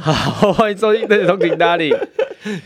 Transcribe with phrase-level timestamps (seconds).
[0.00, 1.90] 好，欢迎收听《的通勤大理》。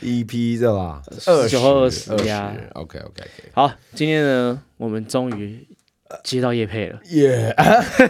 [0.03, 1.01] EP 是吧？
[1.49, 5.65] 九号二十呀 OK OK OK，好，今天呢，我们终于
[6.25, 7.55] 接到叶配了，耶！
[7.57, 8.09] 可以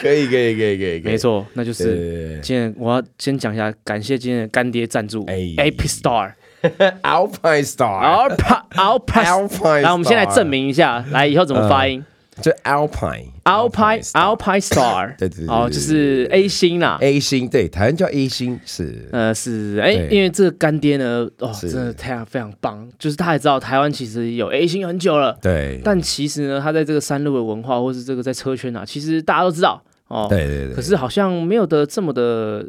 [0.00, 1.18] 可以可以可以，可以没。
[1.18, 6.32] 错，那就是今天我要先讲一下，感谢今天的干爹赞助哎，AP Star。
[6.62, 6.70] 对，
[7.02, 8.28] Alpine Star。
[8.28, 12.04] Alpine Alpine，Alpine，来，我们先来证明一下，来以后怎么发音
[12.40, 13.26] 就 Alpine。
[13.44, 16.96] ？Alpine Star Alpine Star，对对哦，就是 A 星啦。
[17.00, 30.26] A 星，对，台湾叫 A 星，是呃，是哎，因为这个干爹呢，哦，真的太非常棒，就是他也知道台湾其实有 A 星很久了，对，但其实呢，他在这个山路的文化，或是这个在车圈啊，其实大家都知道哦。
[30.28, 32.66] 对对对，可是好像没有的这么的，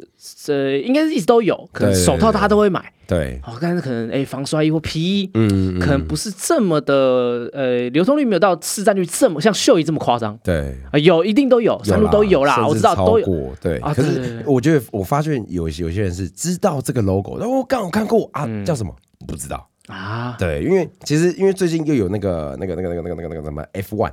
[0.48, 10.38] 呃，应该是一直都有，可能手套大家都会买，对，哦，但是可能哎防摔衣或皮衣，嗯，可能不是这么的，呃，流通率没有到市占率这么像秀衣这么夸张。
[10.42, 13.54] 对，啊，有一定都有，山路都有啦，我知道都有。
[13.60, 13.78] 对。
[13.78, 18.64] 啊可是我觉得，我发现有有些人是知道这个 logo，然后我刚好看过啊，嗯。
[18.64, 18.94] 叫什么？
[19.26, 19.68] 不知道。
[19.88, 20.36] 啊。
[20.38, 24.12] 对，因为其实因为最近又有那个那个那个那个那个那个那个什么 F one，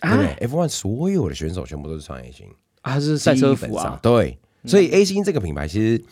[0.00, 2.46] 对不对？F one 所有的选手全部都是穿 A 星，
[2.82, 4.38] 啊，是赛车服啊，对。
[4.66, 6.04] 所以 A 星这个品牌，其实，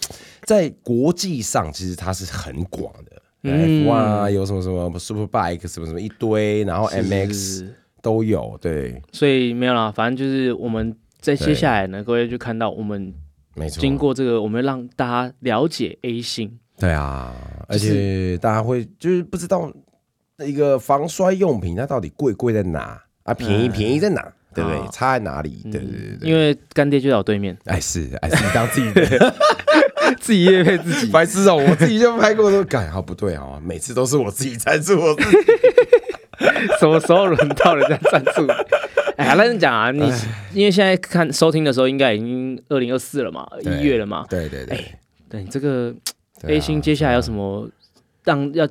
[0.44, 3.22] 在国际上其实它是很广的。
[3.42, 7.68] 嗯 F one 啊，有什么什么 Super Bike 什么什么一堆，然后 MX
[8.02, 13.14] 都有，对，所以没有啦，反正就是我们在接下来呢，各位就看到我们
[13.54, 13.80] 没错。
[13.80, 17.34] 经过这个，我们让大家了解 A 星，对啊，
[17.68, 19.70] 而且大家会就是不知道
[20.38, 24.32] 一个防摔用品它到底贵贵在哪啊，便宜嗯便宜在哪，
[24.64, 24.90] 对不？
[24.92, 25.60] 差在哪里？
[25.64, 26.28] 对对对对。
[26.30, 29.34] 因为干爹就在我对面，哎是哎是，你当自己的
[30.20, 31.56] 自己业配自己，白痴哦！
[31.56, 35.36] 我自己就拍过说，改好不对啊，每次都是我自己赞助我自己。
[36.78, 38.46] 什么时候轮到人家赞助？
[39.16, 40.00] 哎呀，认真讲啊，你
[40.52, 45.92] 因为现在看收听的时候，应该已经二零二四了嘛，对一月了嘛，对对对哎对你这个
[46.40, 47.68] 对啊 A 星接下来有什么
[48.24, 48.66] 让要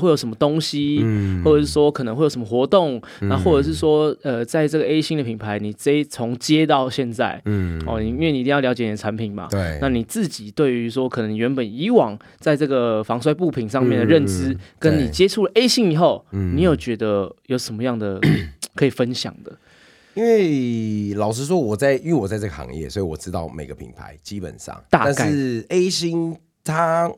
[0.00, 1.42] 会有什么东西，嗯。
[1.44, 7.82] 或者是说可能会有什么活动，然后或者是说呃，在这个 A 星的品牌，你这一从接到现在，嗯。
[7.86, 16.56] 哦，因为你一定要了解你的产品嘛，对，那你自己对于说，可能原本以往在这个防摔布品上面的认知，嗯跟你接触了 A 星以后，嗯。
[16.56, 18.20] 你有觉得有什么样的
[18.74, 19.52] 可以分享的？
[20.14, 25.14] 因为老实说，我在因为我在这个行业，所以我知道每个品牌基本上，大概。
[25.16, 27.10] 但是 A 星它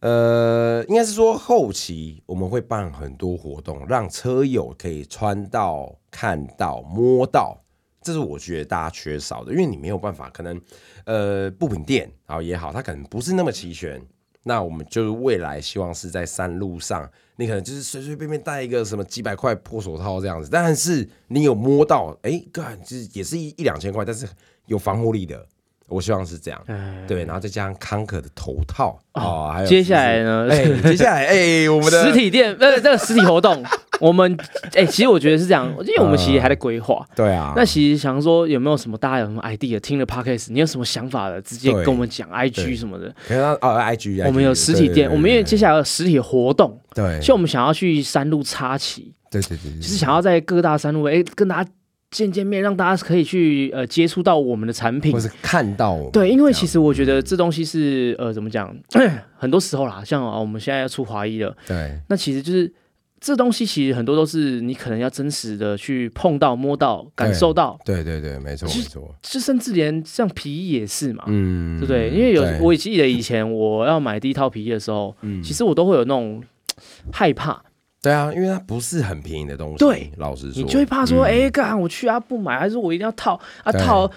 [0.00, 7.62] 呃，应该是说后期我们会办很多活动，让车友可以穿到、看到、摸到。
[8.02, 10.60] 这是我觉得大家缺少的，因为你没有办法，可能
[11.04, 14.00] 呃布品店啊也好，它可能不是那么齐全。
[14.44, 24.24] 那我们就是未来希望是在山路上，你可能就是随随便便带一个什么几百块破手套这样子，但是你有摸到，哎，干就是也是一一两千块，但是
[24.66, 25.44] 有防护力的，
[25.88, 26.60] 我希望是这样。
[26.66, 30.48] 哎，对，然后再加上康可的头套哦，还有接下来呢？
[30.50, 33.62] 哎， 接下来哎，我们的实体店呃，这个实体活动，
[34.00, 34.36] 我们
[34.74, 37.04] 哎、其实我觉得是这样，因为我们其实还在规划。
[37.14, 43.14] 对啊，那其实想说有没有什么大家有什么 idea，听了 podcast，你有什么想法的，直接跟我们讲 IG 什么的。
[43.26, 51.70] 可能哦，IG，我们有实体店，我们因为接下来有实体活动，对，所以我们想要去山路插旗，对对对，就是想要在各大山路哎、跟大家
[52.16, 55.12] 见见面，让大家可以去呃接触到我们的产品。
[55.12, 55.20] 或。
[55.20, 58.74] 是看到我们对，因为其实我觉得这东西是呃怎么讲，
[59.36, 62.00] 很多时候啦，像啊我们现在要出华裔了，对。
[62.08, 62.72] 那其实就是
[63.20, 68.02] 这东西其实很多都是你可能要真实的去碰到、摸到、感受到，对。
[68.02, 72.08] 对对，没错没错，就甚至连像皮衣也是嘛，嗯，对不对？
[72.08, 72.58] 因为有对。
[72.62, 75.42] 我记得以前我要买第一套皮衣的时候，嗯。
[75.42, 76.42] 其实我都会有那种
[77.12, 77.62] 害怕，
[78.02, 81.26] 对啊，因为它不是很便宜的东西，对，老实说，你就会怕说，嗯。
[81.26, 84.16] 哎，干我去啊不买，还是我一定要套啊套，哎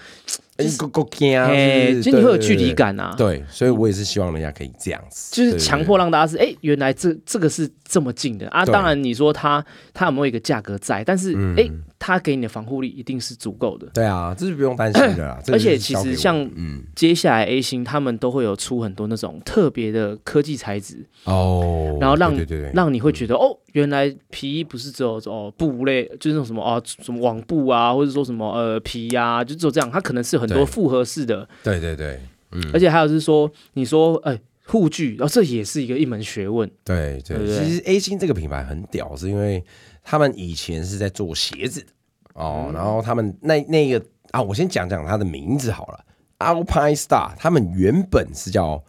[0.76, 3.14] 够够惊啊，哎，是就你会有距离感啊。
[3.16, 6.00] 对，所以我也是希望人家可以这样子，就是强迫。
[6.00, 8.64] 让大家是哎，原来这这个是这么近的啊！
[8.64, 9.62] 当然你说它
[9.92, 11.68] 它有没有一个价格在，但是嗯哎，
[11.98, 13.86] 它给你的防护力一定是足够的。
[13.92, 15.38] 对啊，这是不用担心的啦。
[15.52, 22.34] 而且其实像嗯接下来 A 星他们都会有出很多那种特别的科技材质，哦，然后让
[22.72, 30.66] 让你会觉得哦，原来皮衣不是只有哦布类，就是那种什么哦什么网布啊，或者说什么呃皮呀、就只有这样，它可能是很多对。
[30.66, 32.20] 复合式的，对对对，
[32.52, 39.64] 嗯，而且还有是说你说哎护具，然、后这也是一个一门学问，对对，其实 A 星这个品牌很屌，是因为
[40.04, 41.86] 他们以前是在做鞋子的
[42.34, 42.74] 哦，嗯。
[42.74, 46.04] 然后他们那那个啊，我先讲讲它的名字好了
[46.38, 48.82] ，Alpine Star，他们原本是叫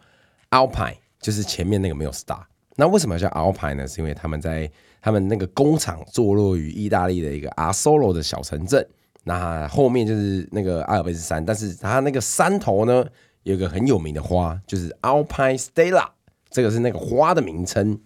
[0.50, 2.42] Alpine，就是前面那个没有 star。
[2.76, 3.88] 那为什么叫 Alpine 呢？
[3.88, 4.70] 是因为他们在
[5.00, 8.86] 他们那个工厂坐落于意大利的一个 Asolo 的小城镇。
[9.24, 13.06] 那后面就是那个阿尔卑斯山，但是它那个山头呢，
[13.44, 16.08] 有一个很有名的花，就是 Alpine Stella，
[16.50, 17.98] 这个是那个花的名称。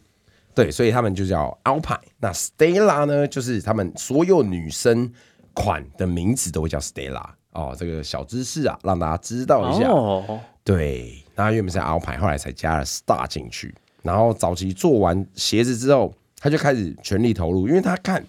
[0.55, 1.99] 对，所以他们就叫 Alpine。
[2.19, 5.13] 那 Stella 呢，就是他们所有女生
[5.53, 7.75] 款的名字都会叫 Stella 哦。
[7.79, 9.89] 这个小知识啊，让大家知道一下。
[9.89, 13.75] 哦，对，那原本是 Alpine，后来才加了 Star 进去。
[14.03, 18.25] 然后早期做完鞋子之后，他就开始全力投入，因为他看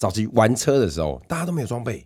[0.00, 2.04] 早期玩车的时候，大家都没有装备，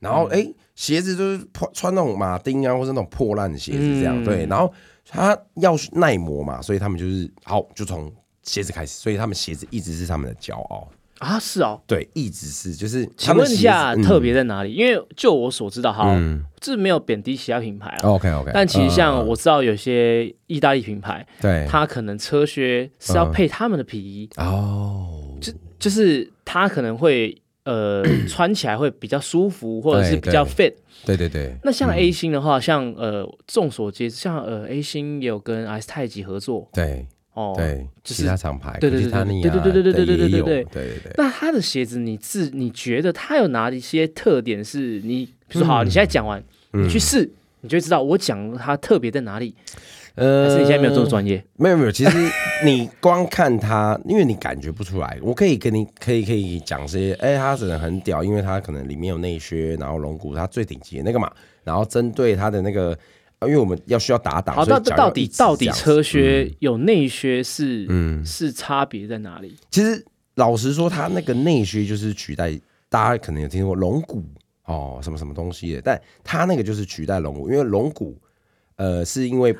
[0.00, 0.44] 然后哎、
[0.74, 4.20] 鞋子就是破穿那种马丁啊，或是那种破烂的鞋子这样。
[4.20, 4.72] 嗯对，然后
[5.06, 8.10] 他要耐磨嘛，所以他们就是好，就从
[8.42, 10.88] 鞋子开始，所以他们鞋子一直是他们的骄傲。
[11.18, 11.80] 啊，是哦。
[11.86, 13.08] 对，一直是就是。
[13.16, 14.72] 请问一下，特别、在哪里？
[14.72, 18.08] 因为就我所知道，哈，嗯这没有贬低其他品牌啊。
[18.08, 30.74] OK OK，但其实像嗯我知道有些意大利品牌，对它可能车靴是嗯要配他们的皮衣，哦，就就是它可能会呃 穿起来会比较舒服，或者是比较 fit。
[31.04, 37.52] 对对对，那像 A 星的话，像呃众所皆知，像呃 A 星也有跟 S 太极合作对哦。
[37.56, 41.12] 对，就是其他厂牌，对对对对对对对对对对对对对对。
[41.16, 46.42] 那他的鞋子，你自你觉得它有哪一些特点是你，比如说好，嗯你现在讲完，
[46.72, 47.30] 你去试，
[47.60, 49.54] 你就会知道我讲它特别在哪里。
[50.14, 51.44] 呃还是你现在没有这么专业？
[51.56, 52.16] 没有没有，其实
[52.64, 55.18] 你光看它，因为你感觉不出来。
[55.20, 61.30] 我可以跟你可以可以讲些，哎、它真的很屌，因为它可能里面有内靴，然后龙骨它最顶级的那个嘛，
[61.64, 62.96] 然后针对它的那个，
[63.40, 69.56] 啊因为我们要需要打档，好，所以到底到底车靴有内靴是嗯，是差别在哪里？
[69.70, 70.04] 其实
[70.36, 72.56] 老实说，它那个内靴就是取代，
[72.88, 74.22] 大家可能有听过龙骨
[74.64, 78.16] 哦，什么什么东西的，但它那个就是取代龙骨，因为龙骨，
[78.76, 79.54] 呃，是因为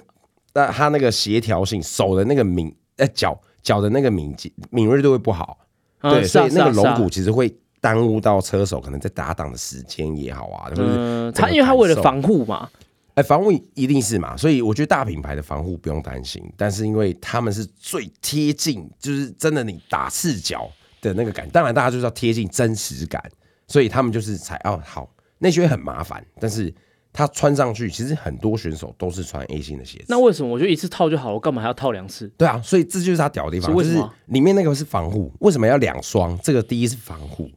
[0.55, 5.59] 那它那个协调性，手的那个敏，呃，脚脚的那个敏捷敏锐度会不好，
[6.01, 6.83] 对，所以那个是啊。
[6.83, 12.71] 是啊龙骨其实会耽误到车手可能在打档的时间也好啊，就是嗯，整个因为它为了受防护嘛，
[13.15, 20.71] 哎，防护一定是嘛，所以我觉得大品牌的防护不用担心，但是因为他们是最贴近，就是真的你打赤脚
[21.01, 23.23] 的那个感，当然大家就是要贴近真实感，
[23.67, 25.09] 所以他们就是才哦好，
[25.39, 26.73] 那些很麻烦，但是
[27.17, 30.07] 它穿上去，其实很多选手都是穿 A 型的鞋子。
[30.09, 31.35] 那为什么我就一次套就好了？
[31.35, 32.27] 我干嘛还要套两次？
[32.37, 33.97] 对啊，所以这就是他屌的地方，就是
[34.27, 36.37] 里面那个是防护，为什么要两双？
[36.43, 37.49] 这个第一是防护，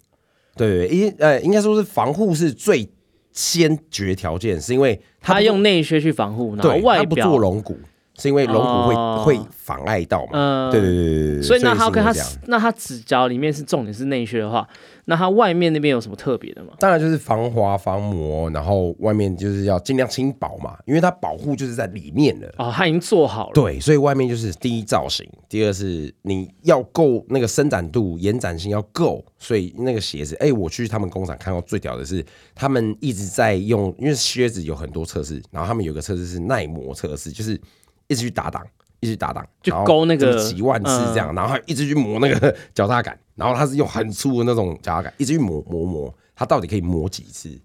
[0.55, 2.87] 对对对，因呃应该说是防护是最
[3.31, 7.79] 先决条件，是因为它不它用内靴去防护，然后对，外表不做表，龙骨，
[8.17, 10.29] 是因为龙骨会、哦会妨碍到嘛？
[10.33, 14.65] 嗯对对对对对，所以那它跟它是因为这样那他指甲里面是重点是内靴的话，
[15.05, 16.69] 那它外面那边有什么特别的吗？
[16.79, 22.47] 当然就是防滑防磨，然后外面就是要尽量轻薄嘛，因为它保护就是在里面的。
[22.57, 23.51] 哦，它已经做好了。
[23.53, 32.25] 对，所以外面就是第一造型，第二是你要够那个伸展度、延展性要够，所以那个鞋子，哎、我去他们工厂看到最屌的是，
[32.55, 37.59] 他们一直在用，因为靴子有很多测试，然后他们有个测试是耐磨测试，就是
[38.07, 38.65] 一直去打档，
[38.99, 47.59] 一直去打档，就勾那个几万次这样，然后还一直去磨那个 脚踏杆，然后他是用很粗的那种脚踏杆，一直去磨磨磨，他到底可以磨几次？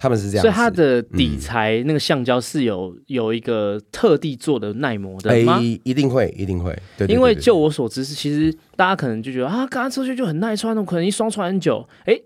[0.00, 5.58] 他们是这样，所以它的底材那个橡胶是有有一个特地做的耐磨的哎、吗？
[5.60, 6.72] 一定会，一定会，
[7.08, 11.84] 因为就我所知是，其实大家可能就觉得啊，刚刚出去就很耐穿，我可能一双穿很久。
[12.04, 12.16] 哎，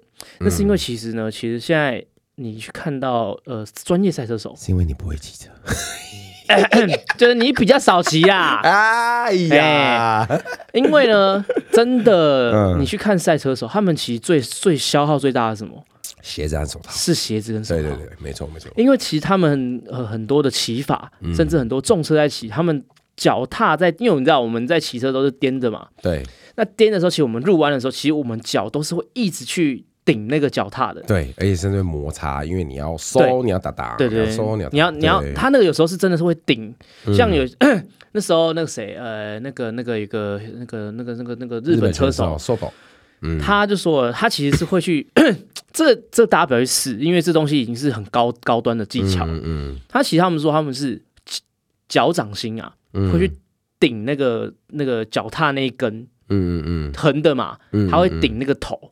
[0.40, 5.50] 那是因嗯为其实呢，其实现在你去看到呃专业赛车手，是因为你不会骑车。
[7.18, 8.61] 就是你比较少骑啦。
[8.62, 10.28] 哎呀，
[10.73, 12.80] 因为呢， 真的嗯。
[12.80, 15.82] 你去看赛车手，他们骑最最消耗最大的是什么？
[16.23, 17.82] 鞋子和手套，是鞋子跟手套。
[17.82, 21.35] 对对对，没错没错，因为其实他们呃很多的骑法，嗯。
[21.35, 22.85] 甚至很多重车在骑，他们
[23.16, 26.23] 脚踏在，因为你知道我们在骑车都是颠着嘛，对。
[26.56, 31.00] 那颠的时候，其实我们入弯的时候，其实我们脚都是会一直去顶那个脚踏的。
[31.02, 35.32] 对，而且甚至会摩擦，因为你要收，你要打打，对对，收，你要你要你要，对。
[35.35, 36.75] 他那个有时候是真的是会顶，
[37.06, 37.14] 嗯。
[37.14, 37.44] 像有
[38.12, 42.38] 那时候那个谁呃那个那个一个那个那个那个那个日本车手，
[43.23, 45.06] 嗯，他就说了他其实是会去
[45.73, 49.25] 这这大家不要去试，因为这东西已经是很高高端的技巧。
[49.26, 49.78] 嗯嗯。
[49.88, 51.00] 他其实他们说他们是
[51.88, 53.32] 脚掌心啊，嗯，会去
[53.78, 56.92] 顶那个那个脚踏那一根嗯嗯嗯。
[56.94, 58.91] 横的嘛，嗯，他会顶那个头。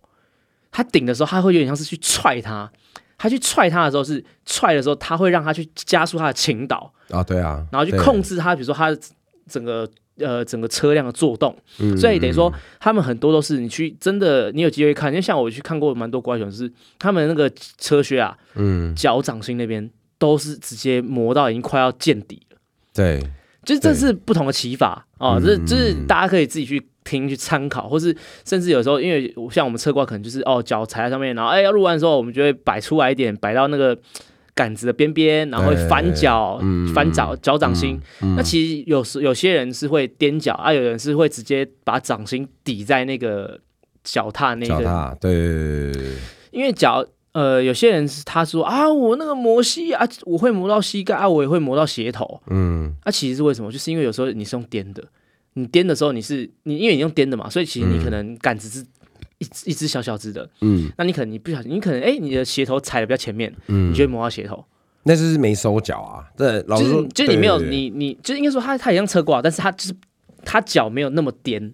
[0.71, 2.71] 他顶的时候，他会有点像是去踹他。
[3.23, 8.99] 他去踹他的时候是踹的时候，他会让他去加速他的倾倒，啊，对啊，然后去控制他，比如说他的
[9.47, 9.87] 整个
[10.17, 11.55] 呃整个车辆的作动。
[11.81, 22.57] 嗯所以等于说，他们很多都是你去真的，你有机会看，因为像我去看过蛮多国外选手，是他们那个车靴啊，嗯，脚掌心那边都是直接磨到已经快要见底了。
[22.95, 23.21] 对，
[23.67, 28.14] 就是这是不同的骑法啊，这就是大家可以自己去听去参考，或是
[28.45, 33.99] 甚至有时候，因为像我们侧挂可能就是哦脚踩在上面，然后哎要录完的时候，我们就会摆出来一点，摆到那个
[34.54, 36.61] 杆子的边边，然后会翻脚、
[36.95, 38.00] 翻脚脚掌心。
[38.37, 43.59] 那其实有时有些人是会踮脚啊，有人是会直接把掌心抵在那个
[44.04, 44.75] 脚踏那个。
[44.75, 45.92] 脚踏对，
[46.50, 47.07] 因为脚。
[47.33, 52.42] 呃，有些人是他说啊，我那个磨膝啊，我会磨到膝盖啊，我也会磨到鞋头。
[52.49, 53.71] 嗯，那其实是为什么？
[53.71, 55.00] 就是因为有时候你是用颠的，
[55.54, 58.85] 你颠的时候你是你，因为你用颠的嘛，所以其实你可能杆子是
[59.38, 60.49] 一一只小小只的。
[60.61, 64.64] 嗯，那你可能你不小心，你可能哎，你的鞋头踩的比较前面，嗯，你就会磨到鞋头。
[65.02, 66.25] 那就是没收脚啊。
[66.37, 69.95] 对，老师就是你没有你你就应该说他他一样侧挂，但是他就是
[70.45, 71.73] 他脚没有那么颠。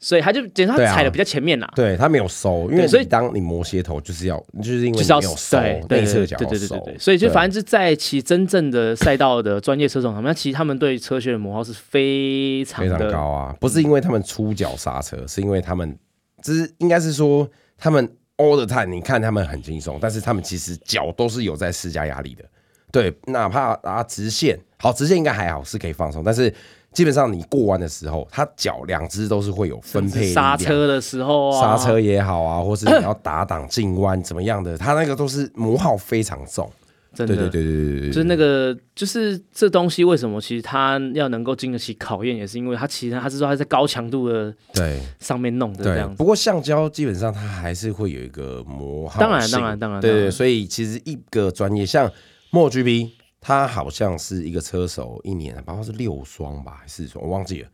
[0.00, 15.98] 所以他就等于他踩的比较前面啦，对他没有收，因为所以当你磨鞋头就是要，就是因为没有收内侧脚要收，所以就反正就在骑真正的赛道的专业车手他们，其实他们对车靴的磨耗是非常非常高啊，不是因为他们出脚刹车，是因为他们，
[16.44, 22.44] 就是应该是说他们 all the time，你看他们很轻松，但是他们其实脚都是有在施加压力的，
[22.92, 26.54] 对，哪怕啊直线好，直线应该还好是可以放松，但是。
[26.92, 36.68] 基本上你过弯的时候，它脚两只都是会有分配刹车的时候啊，刹车也好啊，或是你要打挡进弯怎么样的，它那个都是磨耗非常重。
[37.14, 46.14] 真的，对对对对对就是那个，就是这东西为什么其实它要能够经得起考验，也是因为它其实它是说它在高强度的对上面弄的这样。
[46.16, 50.30] 不过橡胶基本上它还是会有一个磨耗，当然当然当然，对对。
[50.30, 52.10] 所以其实一个专业像
[52.50, 53.10] 莫 GP。
[53.40, 57.68] 他好像是一个车手，一年包括是六双吧，还是双，我忘记了，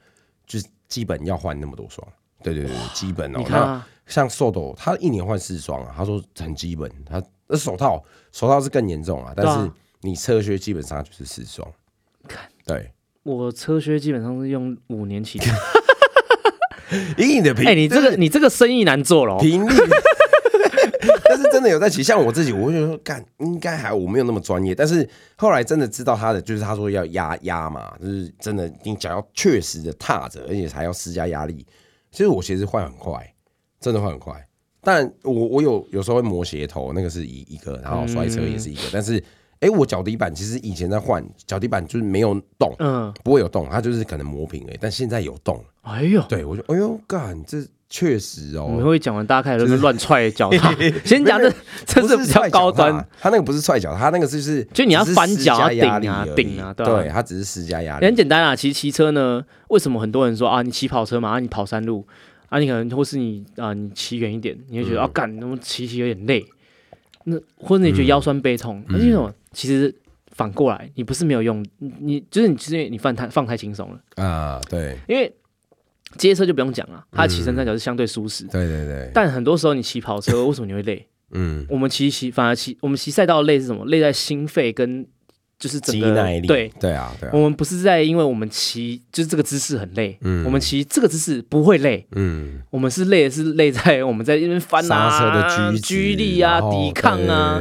[0.47, 2.07] 就是基本要换那么多双。
[2.43, 3.43] 对对对，基本哦。
[3.49, 6.91] 那像瘦斗，他一年换四双啊，他说很基本。
[7.07, 9.71] 他那手套，手套是更严重啊，但是
[10.03, 11.67] 你车靴基本上就是四双。
[12.29, 12.93] 看，对，
[13.23, 15.41] 我车靴基本上是用五年起。
[17.17, 19.73] 以你的频，哎，你这个你这个生意难做了， 频率。
[21.27, 24.75] 但是真的有在骑，像我自己，我会觉得干应该还我没有那么专业。
[24.75, 31.67] 但是后来真的知道他的，就是他说要压压嘛，就是真的你脚要确实的踏着，而且还要施加压力。
[32.11, 33.35] 其实我鞋子换很快，
[33.81, 34.47] 真的换很快。
[34.81, 38.83] 但我我有有时候会磨鞋头，那个是一一个，然后摔车也是一个。
[38.93, 39.23] 但是
[39.61, 44.77] 哎，我脚底板其实以前在换脚底板就是没有动，嗯，不会有动，它就是可能磨平哎。
[44.81, 47.67] 但现在有动，哎呦，对我就哎呦干这。
[47.97, 50.75] 确实哦，我们会讲完，大家开始都是乱踹脚踏。
[51.07, 51.49] 先讲这，
[51.87, 52.93] 这是比较高端。
[53.21, 58.07] 他那个不是踹脚，他那个就是就你要翻脚顶啊，顶啊，对，他只是施加压力。
[58.07, 62.05] 很简单啊，其实骑车呢，为什么很多人说啊，你骑跑车嘛，啊，你跑山路
[62.49, 66.45] 啊，你可能或是你啊，你骑远一点，你会觉得啊，干，那么骑骑有点累。
[67.23, 69.33] 那或者你觉得腰酸背痛，那为什么？
[69.53, 69.95] 其实
[70.33, 74.61] 反过来，你不是没有用，你就是你，其实你放太放太轻松了啊。
[74.69, 75.33] 对，因为。
[76.17, 78.45] 街车就不用讲了，它的起身三角是相对舒适。
[78.45, 79.11] 对对对。
[79.15, 81.07] 但很多时候你骑跑车，为什么你会累？
[81.37, 83.85] 嗯，我们骑骑反而骑，我们骑赛道累是什么？
[83.87, 85.05] 累在心肺跟
[85.59, 86.15] 就是整个
[86.47, 87.29] 对对啊对。
[87.33, 97.59] 我们不是在，因为我们骑就是这个姿势很累，嗯，我们骑这个姿势不会累，嗯，我们是累是累在我们在那边翻啊，居力啊，抵抗啊，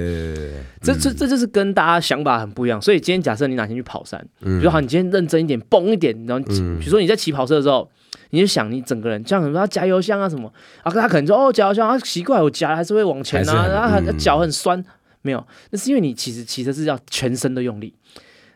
[0.81, 2.79] 这这这就是跟大家想法很不一样。
[2.79, 7.89] 所以今天假设你哪天去跑山，比如好，你今天认真一点，蹦一点，然后比如说你在骑跑车的时候。
[8.31, 10.51] 你就想你整个人，像什么他加油箱啊什么
[10.83, 14.83] 啊，他可能说哦加油箱啊奇怪，我夹还是会往前啊，然后脚很酸，
[15.21, 17.93] 没有，那是因为你其实骑车是要全身的用力，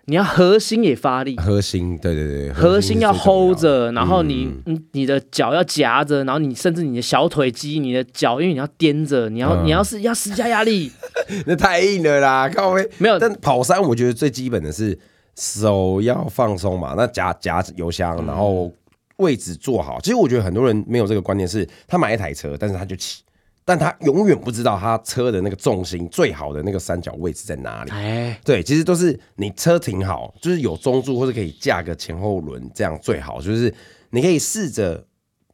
[0.06, 10.92] 你要核心也发力，核心对对对，核心要 hold 着，然后你你你的脚要夹着，然后你甚至你的小腿肌、你的脚，因为你要颠着，你要你要是要施加压力，
[11.46, 14.98] 那太硬了啦，靠没没有，但跑山我觉得最基本的是
[15.36, 18.72] 手要放松嘛，那夹夹油箱，然后。
[19.18, 23.24] 位置坐好，其实我觉得很多人没有这个观念，是他买一台车，但是他就骑，
[23.66, 27.92] 但他永远不知道他车的那个重心最好的那个三角位置在哪里。
[27.92, 33.42] 哎，对，其实都是你车停好，就是有中柱或者可以架个前后轮，这样最好。
[33.42, 33.74] 就是
[34.10, 35.06] 你可以试着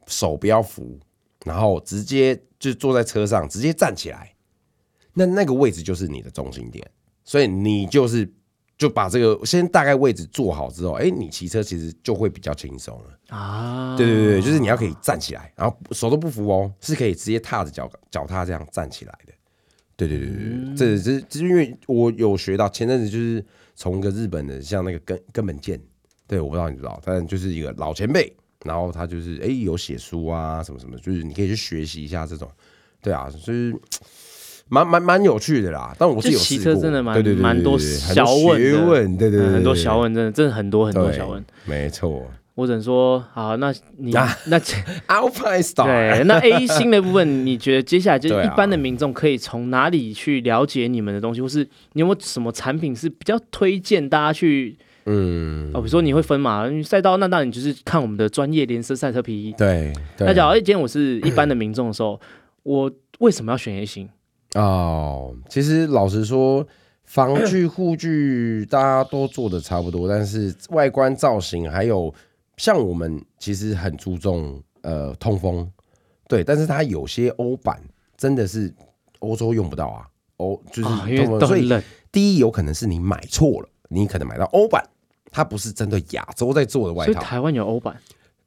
[0.06, 0.98] 手不要扶，
[1.44, 4.34] 然后直接就坐在车上，直接站起来，
[5.14, 6.86] 那那个位置就是你的中心点，
[7.24, 8.32] 所以你就是。
[8.76, 13.96] 就把这个先大概位置做好之后，哎，你骑车其实就会比较轻松了啊！
[13.96, 19.32] 对对对，就是你要可以站起来，然后手都不扶哦，是可以直接踏着脚脚踏这样站起来的。
[19.96, 23.44] 对对对对，这这这因为我有学到，前阵子就是
[23.76, 25.80] 从一个日本的像那个根根本健，
[26.26, 32.50] 对，我不知道你知道，但就是一个老前辈，然后他就是哎有写书啊什么什么，就是你可以去学习一下这种，
[33.00, 33.72] 对啊，就是
[34.68, 35.94] 蛮蛮蛮有趣的啦。
[35.98, 42.26] 但我是有骑车真的蛮对对对，蛮多小问学问，对对对，很多小问，真的真的很多很多小问，没错。
[42.56, 44.24] 我只能说，好，那你那
[45.08, 54.76] Alpine Star 对，那 A 星的部分，你觉得接下来就 是一般的民众可以从哪里去了解你们的东西，或是你有没有什么产品是比较推荐大家去？
[55.06, 59.52] 嗯，哦，比如说你会分嘛，赛道那当然你就是看我们的专业连色赛车皮衣。
[59.58, 62.20] 对，那假如哎，今天我是一般的民众的时候，
[62.62, 64.08] 我为什么要选 A 星？
[64.54, 66.66] 哦，其实老实说。
[67.06, 72.12] 防具护具大家都做的差不多，但是外观造型还有
[72.56, 75.70] 像我们其实很注重呃通风，
[76.26, 77.78] 对，但是它有些欧版
[78.16, 78.74] 真的是
[79.18, 80.08] 欧洲用不到啊，
[80.38, 81.70] 欧就是所以
[82.10, 84.82] 第一有可能是你买错了，你可能买到欧版，
[85.30, 87.20] 它不是针对亚洲在做的外套。
[87.20, 87.94] 台湾有欧版？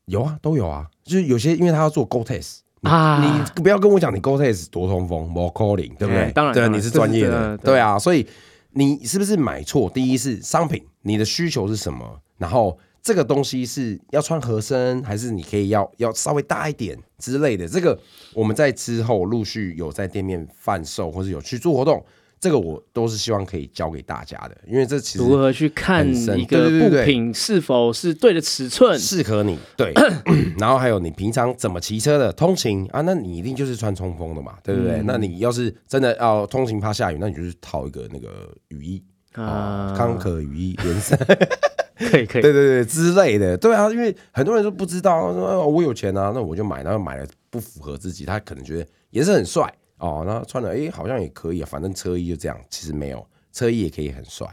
[0.05, 6.31] 有啊，都有啊，就是有些因为它要做 Go Test 啊，你不要跟我讲你 Go Test 多通风，more calling，对不对？
[6.31, 8.27] 当然，对，你是专业的，对啊，所以。
[8.73, 9.89] 你是不是买错？
[9.89, 12.05] 第一是商品，你的需求是什么？
[12.37, 17.67] 然后这个东西是要穿合身，还是你可以要要稍微大一点之类的？
[17.67, 17.99] 这个
[18.35, 22.05] 我们在之后陆续有在店面贩售，或者有去做活动。
[22.39, 29.57] 这个我都是希望可以教给大家的，因为这其实如何去看一个布品是否是对的尺寸，适合你。
[29.75, 29.91] 对，
[30.59, 33.01] 然后还有你平常怎么骑车的通勤啊？
[33.01, 35.01] 那你一定就是穿冲锋的嘛，对不对？
[35.05, 38.29] 那你要是真的要通勤怕下雨，那你就是套一个那个
[38.67, 39.03] 雨衣
[39.33, 41.17] 啊，康可雨衣颜色
[41.97, 43.57] 可以可以，对对对之类的。
[43.57, 49.73] 对啊，因为很多人都不知道，说我有钱啊，那我就买，然后买了不符合自己，他可能觉得颜色很帅。
[49.97, 52.59] 哦，那穿的哎，好像也可以啊，反正车衣就这样。
[52.69, 54.47] 其实没有，车衣也可以很帅，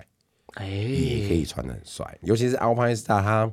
[0.54, 2.18] 哎，也可以穿的很帅。
[2.22, 3.52] 尤其是 Alpine Star，他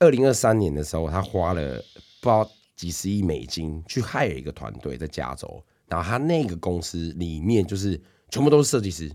[0.00, 1.76] 二零二三年的时候，他花了
[2.20, 9.08] 不知道几十亿美金去害了一个团队在加州，然后他那个公司里面就是全部都是设计师，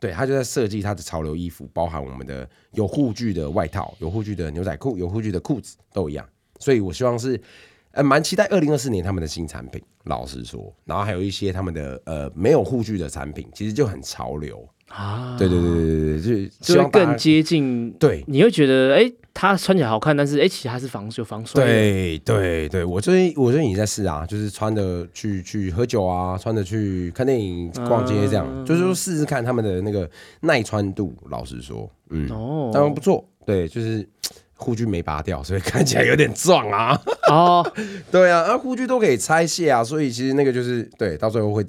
[0.00, 6.28] 对他就在设计他的潮流衣服，包含我们的有护具的外套、有护具的牛仔裤、有护具的裤子都一样。
[6.58, 7.40] 所以我希望是。
[7.96, 9.82] 呃，蛮期待二零二四年他们的新产品。
[10.04, 15.34] 老实说，然后还有一些他们的呃没有护具的产品，其实就很潮流啊。
[15.38, 17.90] 对对对对对就就更接近。
[17.98, 21.64] 对，你会觉得哎，它穿起来好看，但是哎，其实它是防就防水。
[21.64, 30.08] 对对对，我最近我最近也在试啊，就是穿着去去喝酒啊，穿着去看电影、逛街这样，就是说试试看他们的那个
[30.42, 31.12] 耐穿度。
[31.30, 33.26] 老实说，嗯，哦，当然不错。
[33.44, 34.08] 对，就是。
[34.56, 37.00] 护具没拔掉，所以 看起来有点壮啊！
[37.28, 37.72] 哦，
[38.10, 41.64] 对啊，啊，护具都可以拆卸啊，所以其实那个就是对，到最后会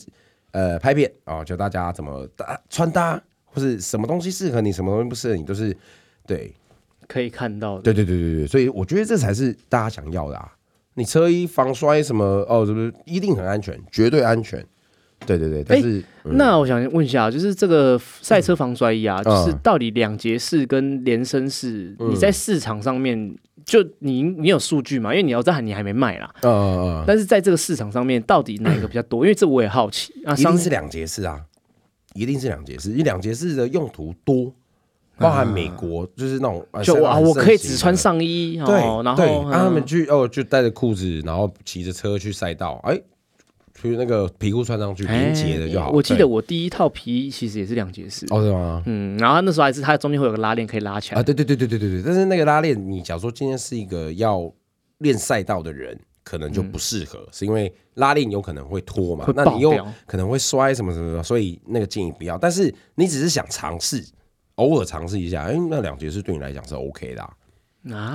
[0.51, 5.75] 呃拍片啊，教大家怎么搭穿搭，或是什么东西适合你，什么东西不适合你，都是
[6.25, 6.53] 对
[7.07, 7.81] 可以看到的。
[7.81, 10.53] 对对对对对，所以我觉得这才是大家想要的啊！
[10.95, 14.65] 你车衣防摔什么哦，是不是一定很安全，绝对安全。
[15.25, 25.11] 对对对，但是那我想问一下，就是这个赛车防摔衣啊，就是到底两节式跟连身式，你在市场上面就你你有数据吗？
[25.11, 29.23] 因为你要在你还没卖啦，嗯嗯嗯，但是在这个市场上面，到底哪一个比较多？
[29.25, 31.41] 因为这我也好奇啊，一定是两节式啊，
[32.13, 34.53] 一定是两节式，因为两节式的用途多，
[35.17, 42.97] 包含美国就是那种就啊，我可以只穿上衣，对，然后让他们去哦，就带着裤子，然后骑着车去赛道，哎。
[43.79, 45.91] 去那个皮裤穿上去连接的就好。
[45.91, 48.25] 我记得我第一套皮衣其实也是两节式。
[48.31, 48.81] 哦，是吗？
[48.87, 51.19] 嗯，然后那时候还是它中间会有个拉链可以拉起来。
[51.19, 52.03] 啊，对对对对对对对。
[52.03, 54.51] 但是那个拉链，你假如说今天是一个要
[54.97, 59.71] 练赛道的人，可能就不适合，是因为拉链有可能会脱嘛，那你又
[60.05, 62.37] 可能会摔什么什么，所以那个建议不要。
[62.37, 64.03] 但是你只是想尝试，
[64.55, 67.21] 偶尔尝试一下，哎，那两节式对你来讲是 OK 的。
[67.21, 67.29] 啊，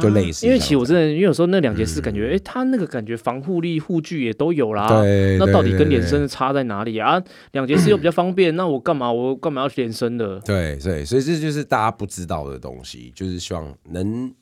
[0.00, 4.86] 就类似，因为其实我真的，因为有时候那两节是感觉，哎，它那个感觉防护力、护具也都有啦。
[4.88, 7.22] 对，那到底跟连身差在哪里啊？
[7.52, 9.10] 两节式又比较方便， 那我干嘛？
[9.12, 10.38] 我干嘛要连身的？
[10.40, 14.32] 对对，所以这就是大家不知道的东西，就是希望能。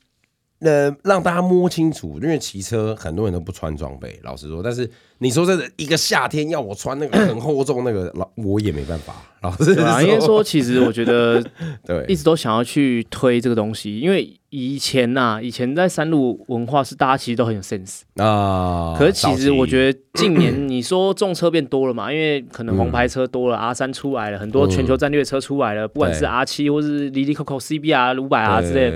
[0.61, 4.61] 呃，让大家摸清楚，因为骑车很多人都不穿装备，老实说。
[4.61, 9.15] 但是你说这一个夏天要我穿那个很厚重那个，老我也没办法。
[9.41, 11.43] 老实说，因为说其实我觉得，
[11.83, 18.95] 对，一直都想要去推这个东西，因为以前呐，以前在山路文化是大家其实都很有 sense 啊。
[18.95, 28.91] 可是其实我觉得近年你说重车变多了嘛，因为可能黄牌车多了，R 三出来了，很多全球战略车出来了，不管是 R 七或是 Lily Coco CBR 五百 R 之类。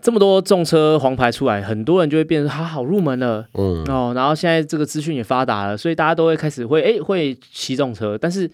[0.00, 3.84] 这么多重车黄牌出来，很多人就会变成它好入门了，嗯。
[3.88, 8.48] 哦，然后现在这个资讯也发达了，所以大家都会开始会哎会骑重车，但是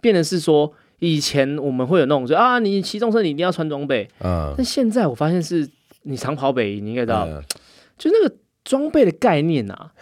[0.00, 5.68] 变的是说以前我们会有那种说啊你骑重车你一定要穿装备，嗯，但现在我发现是
[6.02, 7.26] 你长跑北你应该知道，
[7.96, 9.92] 就那个装备的概念啊，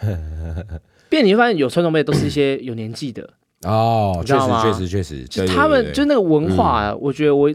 [1.07, 3.29] 变你会发现有穿装备都是一些有年纪的，
[3.63, 7.53] 哦，确实确实确实，就他们就那个文化啊，我觉得我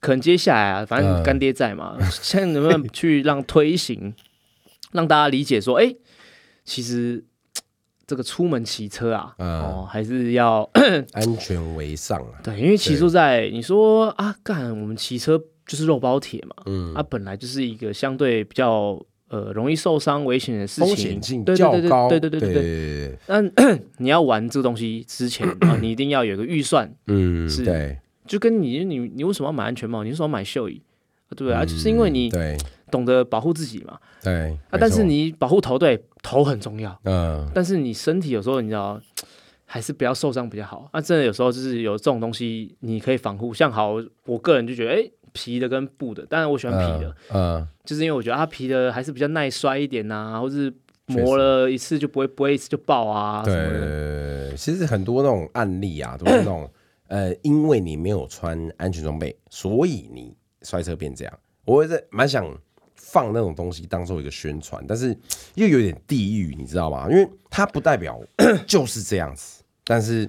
[0.00, 1.22] 可能接下来啊，反正嗯。
[1.22, 4.14] 干爹在嘛，现在能不能去让推行，
[4.92, 5.94] 让大家理解说，哎，
[6.64, 7.24] 其实
[8.06, 9.60] 这个出门骑车啊，嗯。
[9.62, 10.68] 哦，还是要
[11.12, 22.62] 安全为上啊，对，因为骑说在你说啊，干我们骑车就是肉包铁嘛，嗯，啊，本来就是一个相对比较呃容易受伤、危险的事情，风险性对对对较高，对对对对对。
[22.62, 23.42] 对，那
[23.98, 30.02] 你要玩这个东西之前啊， 你一定要有个预算，嗯，是对，就跟你你你为什么要买安全帽？
[30.02, 30.80] 你为什么要买袖衣？
[31.28, 31.64] 啊对不对啊？
[31.64, 32.30] 就是因为你
[32.90, 33.98] 懂得保护自己嘛。
[34.22, 39.00] 对啊，但是，你保护头，对头很重要，嗯，但是你身体有时候你知道。
[39.70, 40.98] 还是不要受伤比较好啊！
[40.98, 43.52] 真的有时候就是有这种东西，你可以防护。
[43.52, 50.72] 像好，我个人就觉得，哎、皮的跟布的，当然我喜欢皮的，嗯，嗯，就是因为我觉得它皮的还是比较耐摔一点呐、或是
[51.06, 54.48] 磨了一次就不会不会一次就爆啊什么的。
[54.50, 56.68] 对，其实很多那种案例啊，都是那种
[57.06, 61.38] 呃，因为你没有穿安全装备，所以你摔车变这样。
[61.64, 62.44] 我在蛮想
[62.96, 65.16] 放那种东西当做一个宣传，但是
[65.54, 67.06] 又有点地域，你知道吗？
[67.10, 68.20] 因为它不代表
[68.66, 70.28] 就是这样子，但是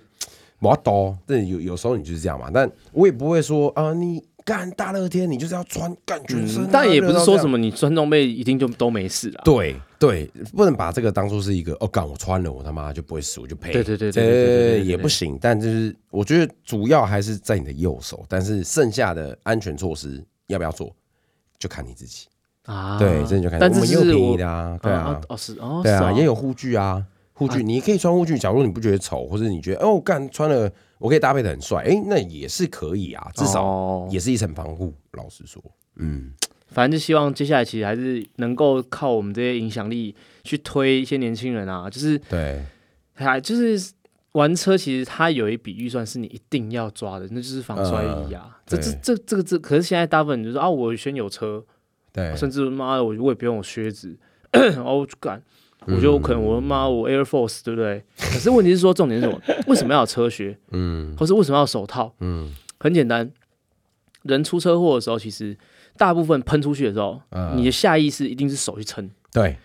[0.60, 2.50] 我要多，但有有时候你就是这样嘛。
[2.54, 7.56] 但我也不会说啊、你干大热天你就是要穿干全身啊、嗯，但也不是说什么。
[7.56, 9.42] 你穿装备一定就都没事啊。
[9.46, 13.72] 对对，不能把这个当做是一个哦，干我穿了，我他妈就不会死，我就赔。
[13.72, 15.38] 对对对也不行。
[15.40, 20.92] 但就是我觉得主要还是在你的右手，但是剩下的安全措施要不要做，
[21.60, 22.26] 就看你自己。
[22.64, 23.62] 啊，对，真的就看你。
[23.62, 27.06] 但我们也有便宜的啊，对啊，哦是哦，对啊，哦也有护具啊，
[27.40, 28.38] 护具你可以穿护具。
[28.38, 34.94] 假如你不觉得丑，或者你觉得哦，干穿了我可以搭配的很帅，哎，那也是可以啊，至少哦也是一层防护。
[35.14, 35.64] 老实说，
[35.96, 36.34] 嗯，
[36.68, 42.62] 反正就希望接下来其实还是能够靠我们这些影响力去推一些年轻人啊，就是对，
[43.14, 43.92] 还就是
[44.34, 48.60] 玩车，其实它有一笔预算是你一定要抓的，那就是防摔衣啊。
[48.66, 51.64] 这嗯这这这个这，可是现在大部分人就说啊，我先有车，
[52.12, 54.16] 对，甚至妈的我我也不用有靴子，
[54.54, 55.42] 我 就干。
[55.86, 58.04] 我觉得我可能我妈我 Air Force 对不对？
[58.18, 59.42] 可是问题是说重点是什么？
[59.68, 62.14] 为什么要有车靴，嗯或是为什么要有手套？
[62.20, 63.30] 嗯很简单，
[64.24, 65.58] 人出车祸的时候，其实
[65.98, 69.58] 大部分喷出去的时候，嗯你的下意识一定是手去撑，对，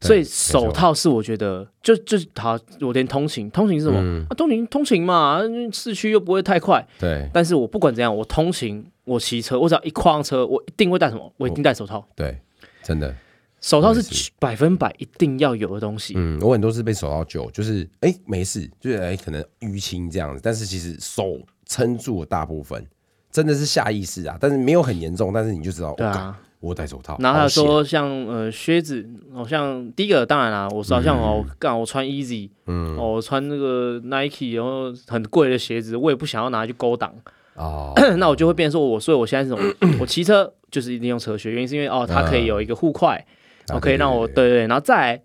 [0.00, 3.98] 对所以手套是我觉得就就是好，我连通勤，通勤是什么？
[4.00, 5.40] 嗯啊，通勤通勤嘛，
[5.72, 6.86] 市区又不会太快。
[6.98, 11.32] 对但是我不管怎样，我通勤，我骑车，我只要一跨上车，我一定会戴什么？
[11.38, 12.06] 我一定戴手套。
[12.14, 12.38] 对，
[12.82, 13.14] 真的。
[13.62, 16.12] 手套是百分百一定要有的东西。
[16.16, 22.84] 嗯，我很多次被手套救，就是哎、诶没事，就是哎、诶可能淤青这样子，但是其实手撑住了大部分，
[23.30, 32.96] 真的是下意识啊，但是没有很严重，但是你就知道，对啊，我戴手套，然后还有说像呃靴子，好像第一个当然啦，我知道像哦干我穿 Easy，嗯。
[32.96, 37.14] 哦我穿那个 Nike，然后很贵的鞋子，我也不想要拿去勾挡，
[37.54, 43.24] 哦， 那我就会变成说我，所以我现在这种，我骑车就是一定用车靴，原因是因为哦它可以有一个护块，
[43.68, 44.50] 啊哦可以让我对对。
[44.50, 45.22] 对，然后再来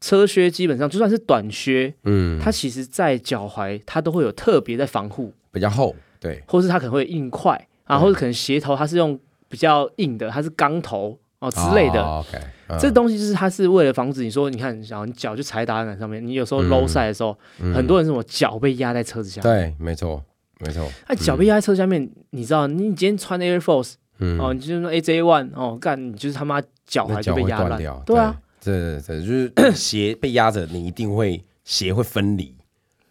[0.00, 12.02] 车靴基本上就算是短靴，嗯，它其实在脚踝它都会有特别的防护，比较厚，对，或是它可能会硬块啊，或者可能鞋头它是用比较硬的，它是钢头哦之类的。
[12.02, 12.78] 哦 OK，嗯。
[12.78, 16.68] 这东西就是它是为了防止你说，你看，然后你脚就踩在打杆上面，你有时候嗯。
[16.70, 17.36] low 赛的时候，
[17.74, 20.22] 很多人是我脚被压在车子下面，对，没错，
[20.60, 32.54] 没错，那脚被压在车下面，你知道，你今天穿 Air Force 嗯，哦，你就是说 AJ One 哦，干，你就是他妈脚那踝就脚被压烂断掉，，对啊，对，这这就是 鞋被压着，你一定会鞋会分离，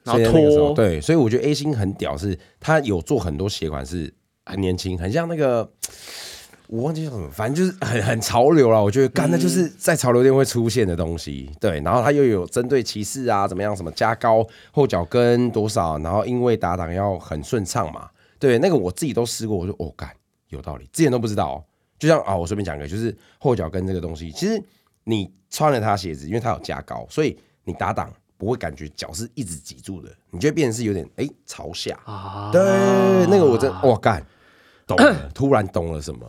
[0.04, 4.14] 然后脱，对，所以我觉得 A 星很屌，是他有做很多鞋款是
[4.46, 5.70] 很年轻，很像那个
[6.68, 8.84] 我忘记叫什么，反正就是很很潮流了。
[8.84, 11.50] 我觉得干，那就是在潮流店会出现的东西。
[11.60, 18.08] 对，然后它又有针对骑士啊，怎么样，什么加高后脚跟多少，然后因为打档要很顺畅嘛。
[18.38, 20.08] 对，那个我自己都试过，我说哦，干
[20.50, 21.64] 有道理，之前都不知道哦、
[21.98, 24.62] 就像啊，我随便讲一个，就是后脚跟这个东西，其实
[25.04, 32.00] 你穿了它鞋子，因为它有加高，所以你打挡不会感觉脚是一直挤住的，你就会变成是有点哎、朝下。
[32.06, 32.62] 啊，对，
[33.28, 34.26] 那个我真哇干，
[34.88, 36.26] 懂了，突然懂了什么？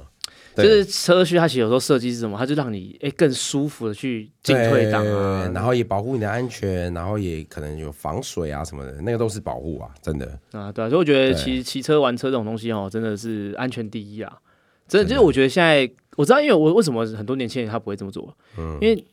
[0.62, 10.26] 就是车靴它其实有时候设计是什么，它就让你哎更舒服的去进退档啊，然后也保护你的安全，然后也可能有防水啊什么的，那个都是保护啊，真的。
[10.52, 11.34] 啊，对啊，所以我觉得对。
[11.34, 14.38] 骑骑车玩车这种东西哦，真的是安全第一啊！
[14.88, 15.08] 真的。
[15.08, 18.76] 就是我觉得现在我知道，因为我为什么很多年轻人他不会这么做，嗯。
[18.80, 19.04] 因为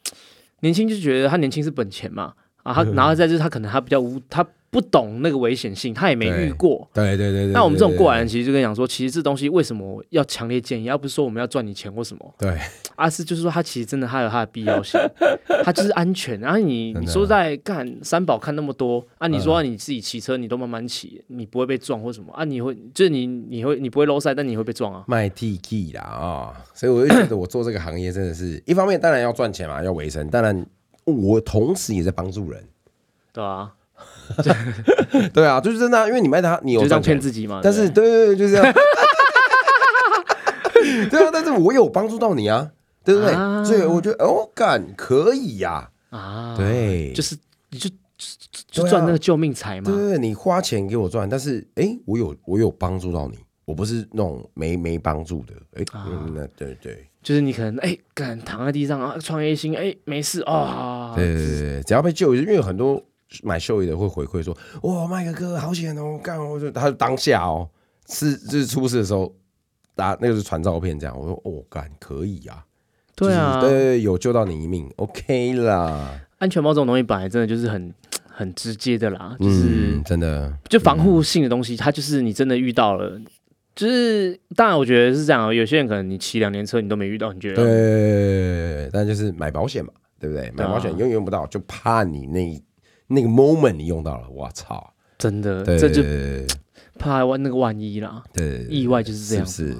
[0.61, 2.33] 年轻就觉得他年轻是本钱嘛，
[2.67, 4.45] 啊，他然后再就是他可能他比较无他。
[4.69, 6.87] 不懂那个危险性，他也没遇过。
[6.93, 7.53] 对对对对。
[7.53, 10.89] 那我们这种过来人，其实就跟你讲说，其实这东西为什么要强烈建议？
[10.89, 12.59] 而不是说我们要赚你钱或什么，对，
[12.97, 14.99] 而是就是说，他其实真的还有它的必要性，
[15.63, 16.37] 他就是安全。
[16.41, 22.43] 然后你你说在干三宝看那么多啊，你说你自己骑车，你都慢慢骑，你不会被撞或什么啊？
[22.43, 25.05] 你会就是你你会你不会 low 塞，但你会被撞啊？
[25.07, 26.53] 卖 T K 啦啊！
[26.73, 30.27] 所以我就觉得我做这个行业真的是一方面，当然要赚钱嘛，要维生。
[30.27, 30.65] 当然，
[31.13, 32.63] 我同时也在帮助人，
[33.31, 33.73] 对啊。
[35.33, 37.61] 对啊，就是真的，因为你卖他，你有这样骗自己嘛？
[37.63, 38.73] 但是，对对对，就这样。
[41.09, 42.69] 对啊，但是我有帮助到你啊，
[43.03, 43.33] 对不对？
[43.65, 45.89] 所以我觉得，哦，干可以呀。
[46.09, 47.35] 啊，对，就是
[47.71, 47.89] 你就
[48.69, 49.89] 就赚那个救命财嘛。
[49.89, 55.53] 对对，你花钱给我赚，但是，哎，我有我有帮助到你，我不是那种没没帮助的。
[55.75, 55.83] 哎，
[56.35, 61.11] 那对对，就是你可能哎，干躺在地上啊，创业心，哎，没事啊。
[61.13, 63.03] 对对对，只要被救，因为很多。
[63.43, 66.17] 买秀衣的会回馈说：“哇，麦克哥好险哦！
[66.23, 67.67] 干，我就他当下哦，
[68.07, 69.35] 是就是出事的时候，
[69.97, 71.13] 打那个是传照片这样。
[71.19, 72.63] 我说哦，干可以啊，
[73.17, 76.21] 对啊，对，有救到你一命，OK 啦。
[76.37, 77.93] 安全帽这种东西本来真的就是很
[78.29, 83.19] 很直接的啦，就是真的就防护性的东西，它就是你真的遇到了，
[83.77, 85.55] 就是当然我觉得是这样。
[85.55, 90.51] 有些人可能你骑两年车你都没遇到，你觉得对，但就是买保险嘛，对不对？
[90.51, 92.61] 买保险用用不到，就怕你那。
[93.09, 94.93] 那个 moment 你用到了，我操！
[95.17, 96.03] 真的，这就
[96.99, 98.21] 怕万那个万一啦。
[98.33, 99.45] 对，意外就是这样。
[99.45, 99.73] 是。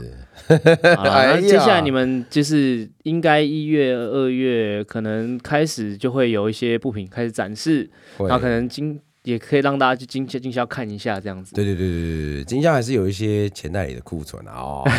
[0.47, 8.97] 那接下来你们就是应该一月、二月可能开始就会有一些布品开始展示，然后可能今。
[9.31, 11.53] 也可以让大家去经经销看一下这样子。
[11.53, 14.53] 对对对对对对，经销还是有一些钱袋里的库存啊。
[14.53, 14.83] 哦。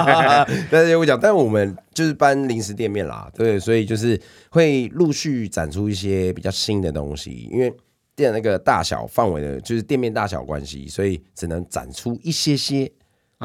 [0.70, 7.72] 但是我讲，但我们就是搬临时店面啦，对，所以就是会陆续展出一些比较新的东西，因为
[8.14, 12.92] 店那个大小范围的，就是店面大小关系，所以只能展出一些些，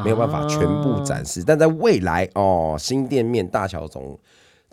[0.04, 1.42] 没有办法全部展示。
[1.42, 4.20] 但在未来哦，新店面大小总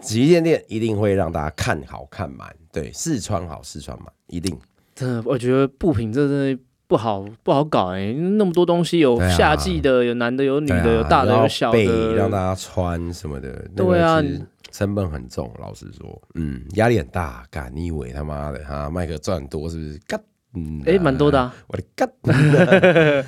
[0.02, 4.60] 旗舰店一定会让大家看好看满，对，试穿好试穿满，一定。
[4.96, 14.22] 真的，我觉得布品这真的不好不好搞哎，那么多东西，有夏季的，有男的，有女的，有大的，有小的，让大家穿什么的，对啊，
[14.72, 20.00] 成本很重，老实说，嗯，压力很大，干你以为他妈的哈，麦克赚多是不是？
[20.08, 20.22] 干。
[20.56, 22.08] 嗯，哎，蛮多的，我的干，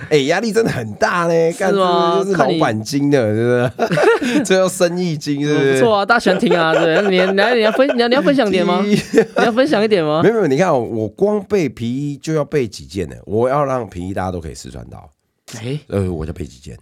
[0.09, 2.23] 哎， 压力真的很大呢，干吗？
[2.23, 4.43] 是老板金的，是不是？
[4.43, 5.73] 这要生意金，是不是？
[5.73, 8.81] 不错啊，大家喜欢听啊， 对，你来，你要分，你要你要分享点吗？
[8.85, 8.95] 你
[9.37, 10.21] 要分享一点吗？
[10.21, 13.15] 没有没有，你看我光备皮衣就要备几件呢？
[13.25, 15.09] 我要让皮衣大家都可以试穿到，
[15.55, 16.77] 哎，呃，我就备几件，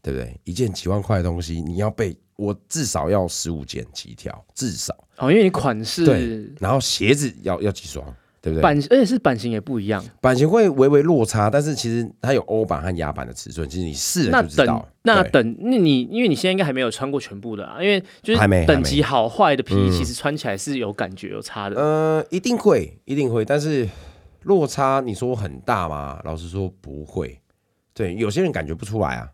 [0.00, 0.34] 对不对？
[0.44, 8.02] 一件几万块的东西，你要备，我至少要十五件起跳，至少哦，因为你款式对，然后鞋子要要几双。
[8.42, 8.62] 对不对？
[8.62, 14.86] 版而且是版型也不一样，版型会微微落差，但是其实它有欧版和亚版的尺寸，其实你试了就知道。
[15.04, 21.80] 那等那你因为你现在应该还没有穿过全部的啊，因为就是等级好坏的皮，其实穿起来是有感觉有差的。
[21.80, 23.88] 呃，一定会，一定会，但是
[24.42, 26.20] 落差你说很大吗？
[26.24, 27.38] 老实说不会。
[27.94, 29.28] 对，有些人感觉不出来啊，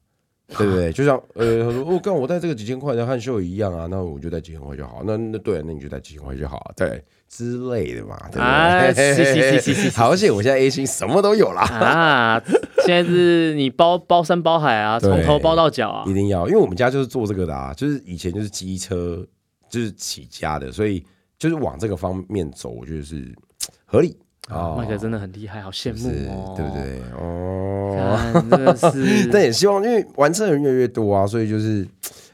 [0.59, 0.91] 对不对？
[0.93, 5.03] 就像呃，他说我跟我带这个几千块的汉秀一样啊，那我就带几千块就好。
[5.07, 6.73] 那那对，那你就带几千块就好。
[6.77, 7.03] 对。
[7.29, 9.91] 之类的嘛，对不对？
[9.95, 11.63] 好险，我现在 A 星什么都有啦。
[11.63, 12.43] 啊！
[12.87, 19.25] 现在是你包 包山包海啊，从头包到脚啊，一定要，因为我们家就是做这个的啊，就是以前就是机车
[19.69, 21.05] 就是起家的，所以
[21.39, 23.31] 就是往这个方面走，我觉得是
[23.85, 24.17] 合理
[24.49, 24.75] 啊。
[24.77, 27.03] 麦克真的很厉害，好羡慕哦，对不对？
[27.21, 31.87] 哦，真的是， 但也希望，因为玩车的人越来越多啊，所以就是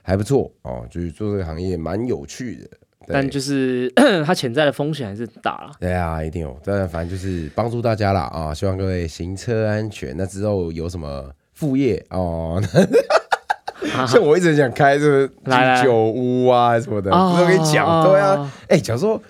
[0.02, 2.68] 还不错哦，就是做这个行业蛮有趣的。
[3.08, 3.92] 但就是
[4.24, 5.70] 它潜在的风险还是大了。
[5.80, 6.56] 对啊，一定有。
[6.64, 8.52] 但反正就是帮助大家啦啊！
[8.54, 10.16] 希望各位行车安全。
[10.16, 12.62] 那之后有什么副业哦？
[14.08, 18.04] 像我一直想开这个居酒屋啊什么的，都可以讲。
[18.04, 19.20] 对啊，哎，假如说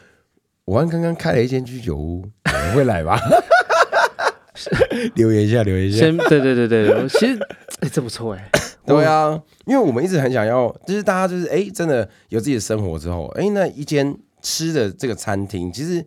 [0.64, 3.18] 我刚刚开了一间居酒屋，你会来吧？
[5.16, 5.98] 留言一下，留言一下。
[6.06, 7.38] 先，对对对对，其实
[7.80, 8.50] 哎，这不错哎。
[8.86, 16.04] 对啊，因为我们一直很想要，就是大家就是哎，真的有自己的生活之后，哎，那一间吃的这个餐厅，其实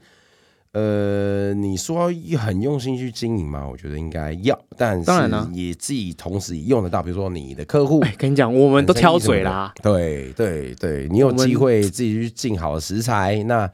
[0.74, 13.68] 呃，你说很用心去经营嘛，我觉得应该要，但当然呢，也自己同时也用得到，比如说你的客户，跟你讲，我们都挑嘴啦，对对对，你有机会自己去进好的食材，那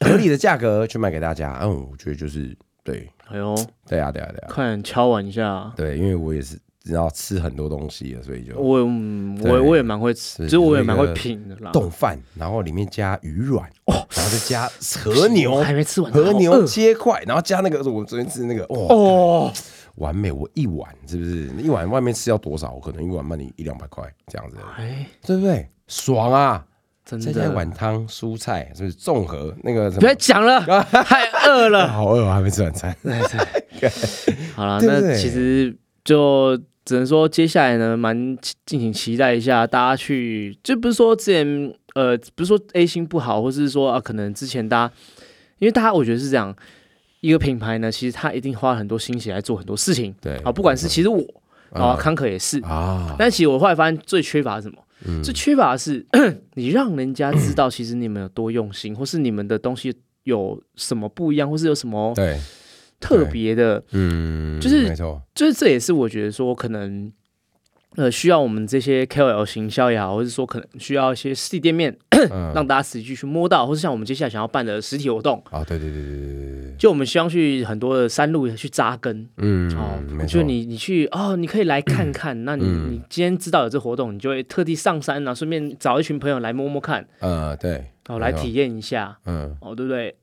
[0.00, 2.54] 合理的价格去卖给大家，嗯，我觉得就是
[2.84, 3.54] 对，哎呦，
[3.88, 6.58] 对啊对啊对啊，快点敲完一下，对，因为我也是。
[6.84, 8.84] 然后吃很多东西了，所以就我
[9.42, 11.70] 我我也蛮会吃，是就是我也那蛮会品的啦。
[11.72, 14.66] 冻饭，然后里面加鱼卵，哦，然后再加
[15.04, 19.52] 和牛我，还没吃完，和牛切块，然后加那个我昨天吃那个，哦，哦，
[19.96, 20.32] 完美！
[20.32, 21.48] 我一碗是不是？
[21.62, 22.72] 一碗外面吃要多少？
[22.72, 25.68] 我可能一碗卖你一两百块这样子，哎，对不对？
[25.86, 26.64] 爽啊！
[27.04, 30.14] 真再加一，碗汤、蔬菜，是不是综合那个什么别？
[30.14, 30.60] 讲了，
[31.04, 31.88] 太饿了。
[31.88, 32.96] 好饿，我还没吃晚餐。
[34.54, 36.56] 好了，那其实就
[36.90, 44.94] 只能说接下来呢，蛮敬请期待一下，大家去，就不是说之前呃，不是说 A 星不好，或是说啊，可能之前大家，
[45.60, 46.52] 因为大家我觉得是这样，
[47.20, 51.24] 一个品牌呢，其实它一定花了很多心血来做很多事情对啊，不管是其实我
[51.70, 54.78] 啊，啊康可也是，啊，但其实我后来发现最缺乏是什么？
[55.06, 55.22] 嗯。
[55.22, 56.04] 最缺乏的是
[56.54, 62.36] 你让人家知道，其实你们有多用心，或是你们的东西有什么不一样，或是有什么对，
[63.00, 63.82] 特别的。
[63.92, 67.10] 嗯，就是没错，就是这也是我觉得说可能。
[67.96, 71.94] 呃，需要我们这些 KOL 行销也好，或者说可能需要一些实体店面，
[72.30, 79.28] 嗯， 让大家实际去摸到，或是像我们接下来想要办的实体活动，啊，对对对对对对对，就我们希望去很多的山路去扎根。
[79.38, 82.44] 嗯，哦，就你你去哦，你可以来看 看。
[82.44, 90.14] 那你嗯你今天知道有这活动，你就会特地上山啊，顺便找一群朋友来摸摸看，呃，对，哦，来体验一下，嗯，哦，对不对？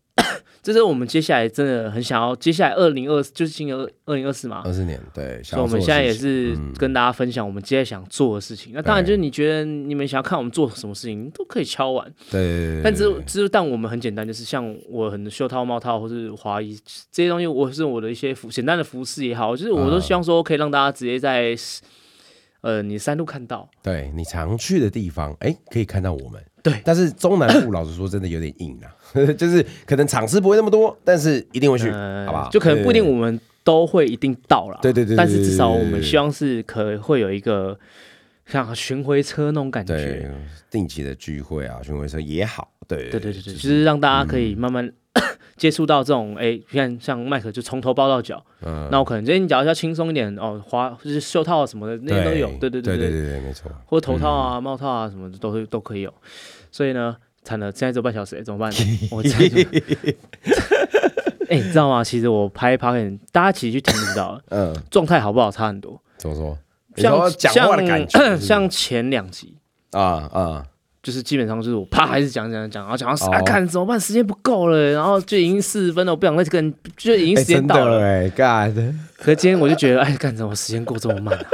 [0.68, 8.74] 这是我们接下来真的很想要，接下来二零二就是今年二二零二四嘛，二十年，对，所以我们现在也是嗯跟大家分享我们接下来想做的事情。
[8.76, 12.06] 那当然就是你觉得你们想要看我们做什么事情，都可以敲完。
[12.30, 16.78] 对对对，但只对只但我们很简单，就是像我很袖套、帽套或是华衣
[17.10, 21.56] 这些东西，我是我的一些服简单的服饰也好，就是我都希望说可以让大家直接在
[22.60, 23.70] 呃你山路看到。
[23.82, 26.44] 对你常去的地方，哎，可以看到我们。
[26.70, 28.88] 对但是中南部老实说，真的有点硬啊，
[29.38, 32.50] 就是可能场次不会那么多，但是一定会去，呃好不好？
[32.50, 37.78] 就可能不一定我们都会一定到了，对对对对但是至少我们希望是可会有一个
[38.46, 40.32] 像巡回车那种感对觉。
[40.70, 44.92] 定期的聚会啊，巡回车也好，对对对对对，就就是让大家可以慢慢
[45.56, 53.72] 接触到这种，哎，你看像麦克就从头包到脚，嗯那我可能今天你脚要轻松一点哦，滑就是袖套啊什么的那些都有，对对对对对对对，没错。
[53.86, 56.14] 或者头套啊、帽套啊什么的都会都可以有。
[56.72, 58.72] 所以呢，惨了，现在只有半小时，哎怎么办？
[59.12, 59.62] 我这样就
[61.50, 62.04] 哎， 你知道吗？
[62.04, 66.00] 其实我拍 p o 大家其实去听就知道了， 嗯，状态好不好差很多。
[66.18, 66.58] 怎么说？
[66.96, 69.54] 你像讲话的感觉是是像前两集，
[69.92, 70.66] 啊啊，
[71.04, 74.00] 就是基本上就是我啪还是讲讲讲，然后讲到哦啊，看怎么办？
[74.00, 78.00] 时间不够了，然后就已经四十分了，我不想再跟，就已经哎时间到了。
[78.00, 78.76] 的哎，God，
[79.18, 81.46] 可是今天我就觉得，哎，干怎么时间过这么慢啊？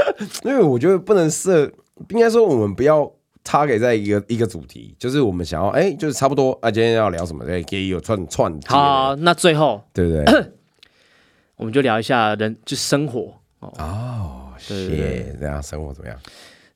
[0.45, 1.69] 因为我觉得不能设，
[2.09, 3.11] 应该说我们不要
[3.43, 7.45] target 在一个一个主题，就是我们想要哎，就是差不多啊，今天要聊什么？
[7.45, 10.51] 哎，可以有串串接好，那最后对不对？
[11.57, 14.51] 我们就聊一下人，就生活哦。
[14.57, 16.17] 谢，这样生活怎么样？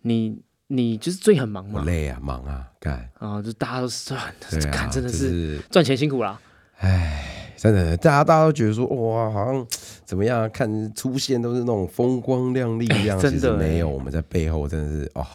[0.01, 4.21] 你你就是最很忙嘛，我累啊，忙啊，干，然后就大家都是赚，
[4.71, 6.39] 看真的是是赚钱辛苦啦。
[7.55, 9.65] 真的，大家大家都觉得说哇，好像
[10.05, 10.49] 怎么样？
[10.51, 15.25] 看出现都是那种风光亮丽一样， 真的其实没有，我们在背后真的是哦，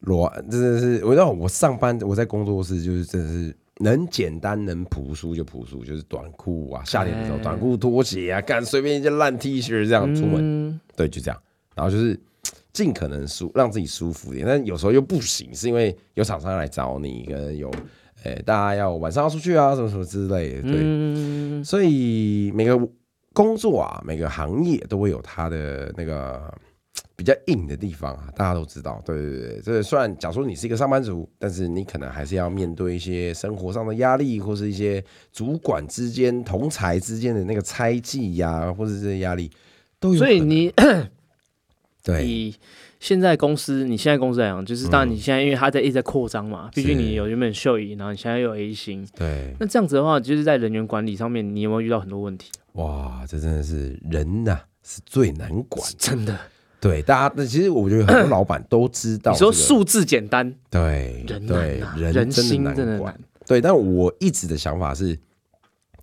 [0.00, 7.42] 裸真的是，我知道我上班我在工作室就是真的是能简单能朴素就朴素，就是短裤啊，夏天的时候哎。
[7.42, 11.42] 短裤拖鞋啊，干随便一件烂 T 恤这样出门，嗯，对，就这样，
[11.74, 12.18] 然后就是
[12.72, 17.70] 尽可能舒让自己舒服一点，但有时候又不行，是因为有厂商来找你，可能有，
[18.24, 22.78] 诶、大家要晚上要出去啊，什么什么之类的，对，嗯，所以每个
[23.32, 26.52] 工作啊，每个行业都会有它的那个
[27.16, 39.50] 比较硬的地方啊，大家都知道，对对对，这虽然假如说你是一个上班族，但是你可能还是要面对一些生活上的压力，或是一些主管之间、同才之间的那个猜忌呀，或者这些压力
[39.98, 40.18] 都有。
[40.18, 40.72] 所以你
[42.04, 42.54] 对以
[43.00, 52.50] 现在公司，你现在公司来讲，就是当然你现在因为它在一直在扩张嘛，毕竟你有原本秀仪，然后你现在又有 A 星，对，那这样子的话，就是在人员管理上面，你有没有遇到很多问题？
[52.72, 55.84] 哇，这真的是人呐、是最难管。
[55.98, 56.38] 真的，
[56.80, 62.76] 对，大家那其实我觉得很多老板都知道、说数字简单，对人对啊，人人真心的难管。
[62.76, 63.20] 真的难。
[63.46, 65.18] 对，但我一直的想法是，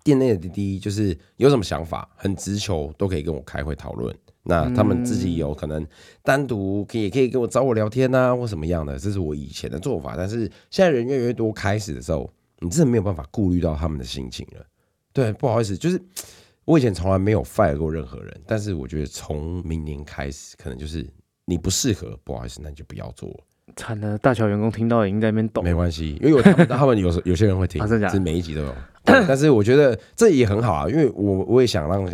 [0.04, 4.14] 店内的滴滴就是有什么想法，很直球都可以跟我开会讨论。
[4.42, 5.84] 那他们自己有可能
[6.22, 10.14] 单独可以也可以跟我找我聊天啊，或什么样的，这是我以前的做法。
[10.16, 14.64] 但是现在人越来越多，开始的时候，你真的没有办法顾虑到他们的心情了。
[15.12, 16.00] 对，不好意思，就是
[16.66, 21.08] 我以前从来没有 fire 过任何人，但是我觉得从明年开始，可能就是
[21.44, 23.36] 你不适合，不好意思，那你就不要做了。
[23.76, 25.62] 惨了，大小员工听到已经在那边抖。
[25.62, 28.74] 没关系，因为有他们 他们有有些人会听，啊真的是每一集都有。
[29.04, 32.04] 但是我觉得这也很好啊，因为我我也想让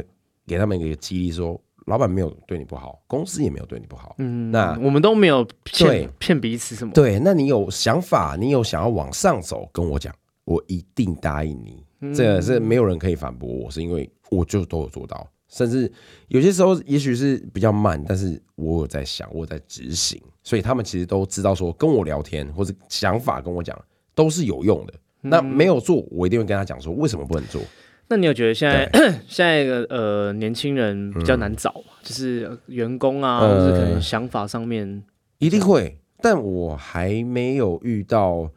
[0.46, 6.92] 给他们一个激励说，老板没有对你不好，公司也没有对你不好，嗯，那我们都没有骗骗彼此什么。
[6.92, 10.14] 对，那你有想法，你有想要往上走，跟我讲，
[10.44, 11.82] 我一定答应你。
[12.14, 15.92] 这个是没有人可以反驳我，是因为我就都有做到，甚至
[16.28, 23.78] 有些时候也许是比较慢，但是我有在想，我有在执行，所以他们其实都知道说跟我聊天或者想法跟我讲
[24.14, 24.94] 都是有用的。
[25.20, 27.60] 那没有做，我一定会跟他讲说为什么不能做。
[28.08, 28.90] 那你有觉得现在
[29.28, 31.92] 现在的呃年轻人比较难找吗？
[32.02, 35.04] 就是呃员工啊，呃或者可能想法上面，
[35.38, 38.50] 一定会，但我还没有遇到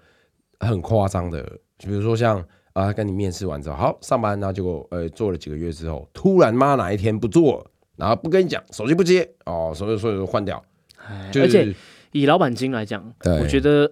[0.59, 1.43] 很夸张的，
[1.77, 2.43] 就比如说像
[2.75, 10.63] 啊，跟你面试完之后，好上班，然后结果呃做了几个月之后，突然妈哪一天不做了，然后不跟你讲，手机不接哦，所以所以换掉，
[11.31, 11.75] 就是哎而且
[12.11, 13.89] 以老板金来讲，我觉得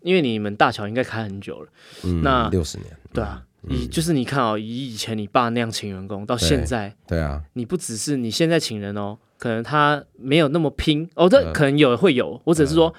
[0.00, 1.68] 因为你们大桥应该开很久了，
[2.04, 3.44] 嗯那六十年，对啊。
[3.68, 11.52] 以就是你看哦，以以前你爸那样请员工，到对现在对啊，你不只是你现在请人哦，可能他没有那么拼哦，这嗯。
[11.52, 12.92] 可能有会有，我只是说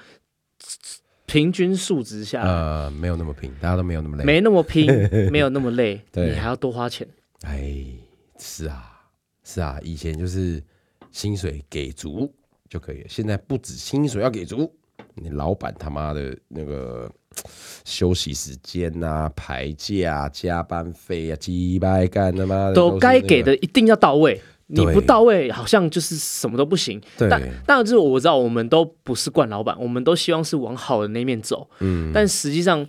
[1.34, 4.86] 平均数值下呃，没有那么拼，大家都没有那么累，没那么拼，
[5.32, 6.30] 没有那么累，对。
[6.30, 7.04] 你还要多花钱。
[7.42, 7.74] 哎，
[8.38, 9.02] 是啊，
[9.42, 10.62] 是啊，以前就是
[11.10, 12.32] 薪水给足
[12.68, 14.72] 就可以了，现在不止薪水要给足，
[15.14, 17.10] 你老板他妈的那个
[17.84, 27.00] 休息时间啊、排假、啊、加班费啊、鸡掰干他妈的都该给的一定要到位，你不到位，好像就是什么都不行。
[27.18, 31.68] 但但当然，就是我知道，我们都不是惯老板，我们都希望是往好的那面走。
[31.80, 32.86] 嗯，但实际上，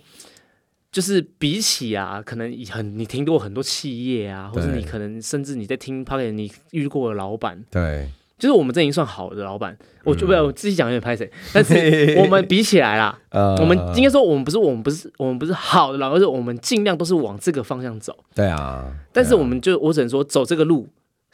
[0.90, 8.08] 就是比起啊，可能很你听过很多企业啊，或者你可能甚至你在听 p o c k e t 你遇过的老板，对
[8.38, 9.76] 就是我们这已经算好的老板。
[10.04, 18.16] 我嗯就不要我自己讲有点拍谁，但是我们比起来啦， 呃我们应该说我们不是我们不是我们不是好的老板，而是我们尽量都是往这个方向走。
[18.34, 20.86] 对啊，但是我们就我只能说，走这个路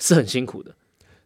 [0.03, 0.75] 是很辛苦的。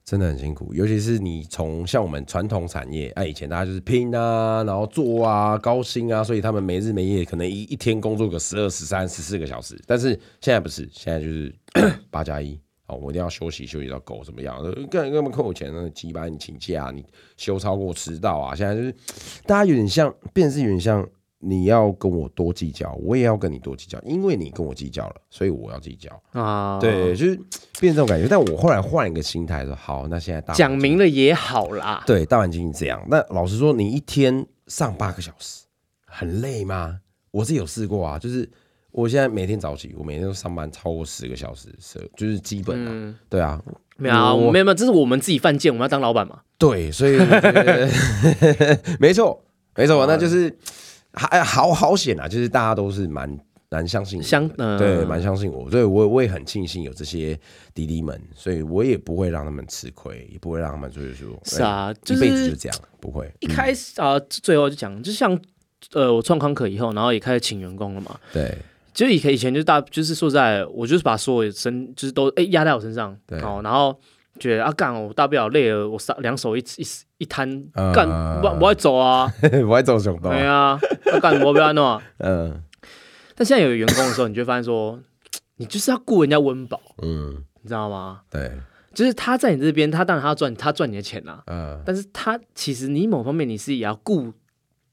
[0.04, 9.76] 真的很辛苦，尤其是你从像我们传统产业，哎，以前大家就是拼啊，然后做啊，高薪啊，所以他们没日没夜，可能一一天工作个十二、十三、十四个小时。
[9.84, 10.10] 但是
[10.40, 11.52] 现在不是，现在就是
[12.08, 12.56] 八加一，
[12.86, 14.56] 哦，我一定要休息，休息到够怎么样？
[14.58, 15.90] 呃干干嘛扣我钱呢？
[15.90, 17.04] 几百你请假，你
[17.36, 18.54] 休超过迟到啊！
[18.54, 18.94] 现在就是
[19.44, 21.04] 大家有点像，变是有点像。
[21.48, 26.10] 你要跟我多计较，我也要跟你多计较，因为你跟我计较了，所以我要计较。
[26.32, 27.36] 啊，对，，就是
[27.78, 28.26] 变成这种感觉。
[28.28, 32.02] 但我后来换一个心态，说好，那现在大讲明了也好啦。
[32.04, 33.00] 对，大环境是这样。
[33.08, 35.64] 那老实说，你一天上八个小时，
[36.06, 36.98] 很累吗？
[37.30, 38.50] 我是有试过啊，就是
[38.90, 42.90] 我现在每天早起，我每天都上班超过十个小时，是就是基本啊。
[42.90, 43.62] 嗯，对啊，
[43.96, 46.40] 没有啊，我我没有没有，这是我们自己犯贱，我们要当老板嘛。
[46.58, 47.18] 对，所以
[48.98, 49.44] 没错，
[49.76, 50.56] 没错，那就是
[51.16, 53.28] 还好好险啊，就是大家都是蛮
[53.68, 57.38] 蛮相信我的，相呃对，蛮相信我，所以我我也很庆幸有这些
[57.74, 63.28] 弟弟们，所以我也不会让他们吃亏，也不会让他们就是说，是啊，哎就一辈子就这样，不会。
[63.40, 65.36] 一开始啊，最后就讲，就像
[65.92, 68.18] 呃，我创康可以后，然后也开始请员工了嘛。
[68.32, 68.56] 对
[68.94, 73.94] 就以前以前就是大，就是说实在，我就是把所有身就是都哎压在我身上，对哦，然后
[74.38, 76.86] 觉得啊干，我大不了累了，我三两手一一
[77.18, 77.92] 一摊呃。
[77.92, 78.08] 干，
[78.42, 79.30] 我我爱走啊，
[79.68, 80.78] 我爱走熊洞对，啊，
[81.12, 82.02] 啊干我不要弄啊。
[82.18, 82.62] 嗯。
[83.34, 84.98] 但现在有员工的时候，你就会发现说，
[85.56, 88.22] 你就是要顾人家温饱，嗯，你知道吗？
[88.30, 88.50] 对，
[88.94, 94.32] 就是他在你这边，他当然他要赚他赚你的钱啊，嗯，但是他其实你某方面你是也要顾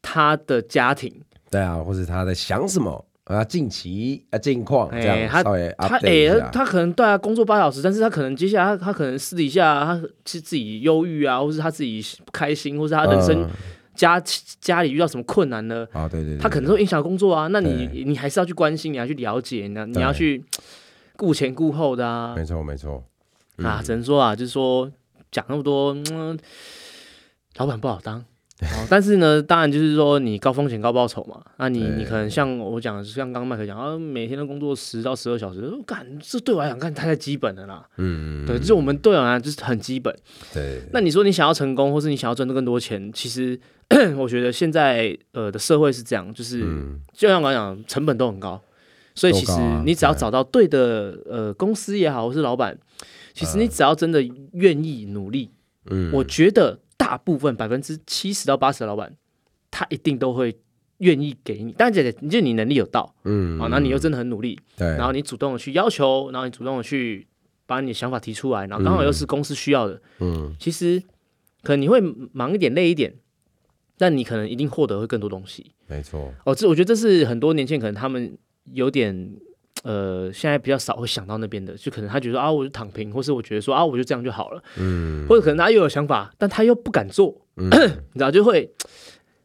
[0.02, 9.96] 他的家庭，对啊，或者他在想什么啊，近期啊近况这样稍微他哎、下，他可能对啊工作八小时，但是他可能接下来他他可能私底下他
[10.26, 13.50] 是自己忧郁啊，或是他自己不开心，或是他人生嗯。
[13.96, 14.20] 家、
[14.60, 15.88] 家里遇到什么困难呢？
[15.94, 20.44] 啊，对对对，他可能会影响工作啊，那你你还是要去关心，你要去了解，你要你要去
[21.16, 22.34] 顾前顾后的啊。
[22.36, 23.04] 没错没错，
[23.58, 24.92] 啊，只能说啊，就是说
[25.32, 26.36] 讲那么多，嗯，
[27.58, 28.26] 老板不好当。
[28.64, 31.42] 哦，但是呢，当然就是说你高风险高报酬嘛。
[31.58, 37.88] 那你你可能像我讲的，像刚刚麦克讲啊，每天都工作十到十二小时，哦干这对我来讲干太基本了啦。
[37.98, 40.16] 嗯，对，就是我们对我来讲就是很基本。
[40.54, 43.60] 对，那你说你想要成功，或是你想要赚更多钱，其实
[44.18, 47.00] 我觉得现在呃的社会是这样，就是、嗯。
[47.14, 48.60] 就像我讲，成本都很高，
[49.14, 49.54] 所以其实
[49.86, 52.78] 你只要找到对的呃公司也好，或是老板，
[53.34, 54.22] 其实你只要真的
[54.54, 55.52] 愿意努力，
[55.90, 59.16] 嗯，我觉得大部分百分之七十到八十的老板，
[59.72, 60.56] 他一定都会
[61.00, 61.72] 愿意给你。
[61.74, 63.60] 当然，这个就你能力有到，嗯。
[63.60, 67.28] 好、那你又真的很努力，对，然后你主动的去要求，然后你主动的去
[67.66, 70.56] 把你的想法提出来，然后刚好又是公司需要的，嗯。
[70.60, 71.02] 其实
[71.62, 72.00] 可能你会
[72.32, 73.14] 忙一点、累一点，
[73.98, 75.72] 但你可能一定获得会更多东西。
[75.88, 78.38] 没错，哦，这我觉得这是很多年轻人可能他们
[78.72, 79.36] 有点
[79.84, 88.72] 呃，现在比较少会想到那边的，就可能他觉得啊，我就躺平，或是我觉得说啊，我就这样就好了，嗯，或者可能他又有想法，但他又不敢做， 你知道就会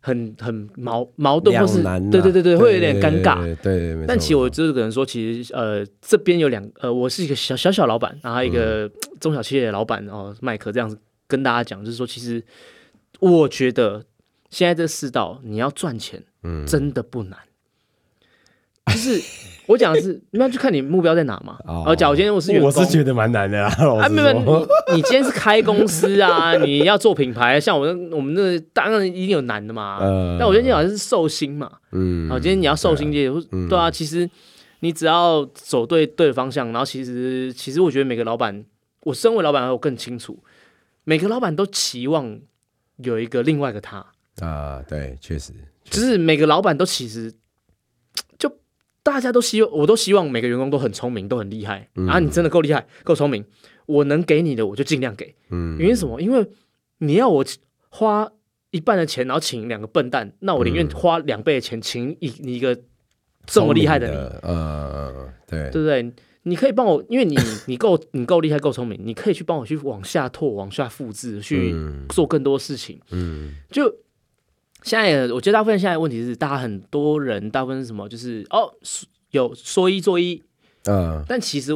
[0.00, 4.06] 很很矛矛盾，或是对对对对，会有点尴尬，对。
[4.06, 12.42] 但其实我就是可能说，其实呃，这边有两呃，我是一个小小小老板，然后一个 中小企业的老板哦，麦克这样子跟大家讲，就是说，其实
[13.18, 14.04] 我觉得
[14.50, 17.38] 现在这世道，你要赚钱，嗯，真的不难。
[18.86, 19.20] 就是
[19.68, 21.58] 我讲的是， 那就看你目标在哪嘛。
[21.66, 23.70] 哦，假如今天我是员工，我是觉得蛮难的啊。
[24.00, 29.98] 啊，没有，你你今天是开公司啊，你要做品牌，像我们我们那当然一定有难的嘛。
[30.00, 31.70] 嗯但我觉得你好像是寿星嘛。
[31.92, 32.28] 嗯。
[32.30, 33.30] 好，今天你要寿星界，
[33.68, 33.90] 对啊。
[33.90, 34.28] 其实
[34.80, 38.64] 你只要走对对的方向，然后其实其实我觉得每个老板，
[39.02, 40.42] 我身为老板，我更清楚，
[41.04, 42.40] 每个老板都期望
[42.96, 44.04] 有一个另外一个他。
[44.40, 45.52] 啊，对，确实，
[45.84, 47.30] 就是每个老板都其实。
[49.08, 52.18] 大家都希望，我都希望每个员工都很聪明，都很厉害啊！
[52.20, 53.42] 你真的够厉害，够聪明，
[53.86, 55.34] 我能给你的我就尽量给。
[55.48, 56.20] 嗯，因为什么？
[56.20, 56.46] 因为
[56.98, 57.42] 你要我
[57.88, 58.30] 花
[58.70, 62.78] 一半的钱，然后请两个笨蛋，那我宁愿花两倍的钱请一你一个
[63.46, 64.14] 这么厉害的你。
[64.46, 66.12] 呃，对，对不对？
[66.42, 67.34] 你可以帮我，因为你
[67.66, 71.74] 你够你够厉害，够聪明，你可以去帮我去往下拓，往下复制，去
[72.10, 73.00] 做更多事情。
[73.10, 73.90] 嗯，就。
[74.82, 78.08] 现在我觉得大部分现在问题是，大家很多人大部分是什么？
[78.08, 78.72] 就是哦，
[79.32, 80.42] 有说一做一，
[80.84, 81.72] 嗯，但其实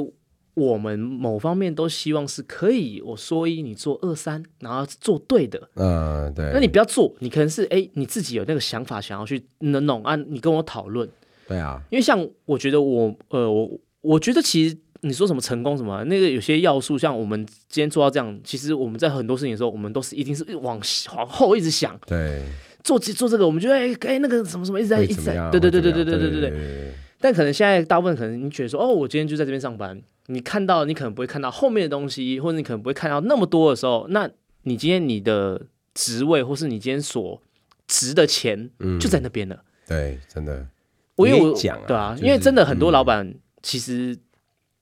[0.54, 6.50] 我们某方面都希望是可以，我说一你做二三，然后做对的，嗯，对。
[6.52, 11.08] 那你不要做，你可能是哎你自己有那个想法想要去能弄啊，你跟我讨论，
[11.48, 11.82] 对啊。
[11.90, 13.70] 因为像我觉得我呃我
[14.02, 20.80] 我觉得其实你说什么成功什么那个有些要素，像我们今天做到这样，其实我们在很多事情的时候，我们都是一定是往
[21.16, 22.42] 往后一直想，对。
[22.82, 26.92] 做做这个，我们觉得哎哎那个什么什么一直在一直在，对对对对对对对对对。
[27.20, 34.28] 但可能现在大部分可能你觉得说，哦，我今天就在这边上班，你看到你可能不会看到后面的东西，或者你可能不会看到那么多的时候，那
[34.64, 35.62] 你今天你的
[35.94, 37.40] 职位或是你今天所
[37.86, 39.62] 值的钱就在那边了。
[39.86, 40.66] 对，真的。
[41.14, 44.18] 我因为我讲对啊，因为真的很多老板其实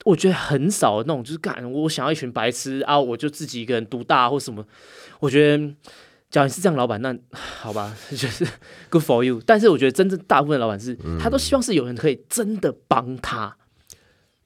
[0.06, 4.64] 我觉得很少那种就是干我想要一群白痴啊，我就自己一个人独大或什么，
[5.20, 5.74] 我觉得。
[6.30, 8.46] 假如你是这样老板，那 好吧， 就是
[8.88, 9.42] good for you。
[9.44, 13.56] 但是我觉得真正大部分老板是，他都希望是有人可以真的帮他。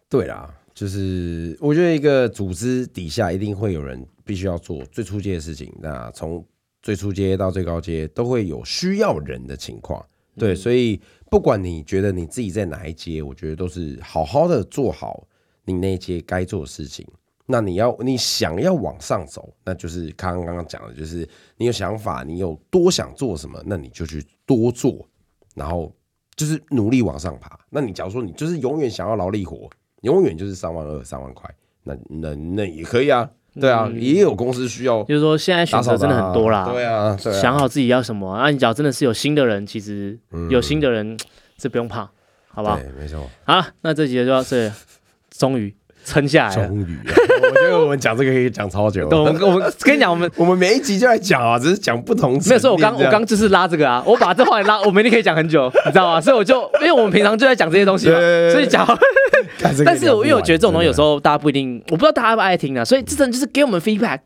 [0.09, 5.73] 对啦，就是我觉得一个组织底下一定会有人必须要做最初阶的事情。
[5.83, 6.45] 那从
[6.83, 10.05] 最初阶到最高阶，都会有需要人的情况。
[10.37, 15.27] 对，所以不管你觉得你自己在哪一阶，我觉得都是好好的做好
[15.65, 17.07] 你那一阶该做的事情。
[17.47, 21.29] 那你要你想要往上走，那就是刚刚刚刚讲的，就是
[21.59, 25.07] 你有想法，你有多想做什么，那你就去多做，
[25.55, 25.95] 然后
[26.37, 27.59] 就是努力往上爬。
[27.69, 29.69] 那你假如说你就是永远想要劳力活，
[30.01, 33.29] 永远就是三万二、三万块，那那那也可以啊，
[33.61, 35.03] 对啊，也有公司需要。
[35.05, 40.19] 就是说现在选择真的很多啦，对啊，想好自己要什么，那你只要真的是有新的人，其实
[40.49, 41.19] 有新的人
[41.61, 42.11] 是不用怕，
[42.49, 42.79] 好不好？
[42.79, 43.29] 对，没错。
[43.45, 44.73] 好，那这集就到这，
[45.31, 45.75] 终于。
[46.05, 49.09] 撑下来，终于，我觉得我们讲这个可以讲超久。
[49.11, 52.33] 我们我们跟你讲，我们 我们每一集就在讲啊，只是讲不同。
[52.47, 56.21] 没有说，我刚我刚就是拉这个啊，我把这话拉，我们一定可以讲很久，你知道吗？
[56.21, 58.19] 所以我就，因为我们平常就在讲这些东西嘛，
[58.53, 58.87] 所以讲。
[59.85, 64.19] 但是，我因为我觉得这种东西有时候大家不一定，我不知道大家爱不爱听啊，所以这真就是给我们 feedback，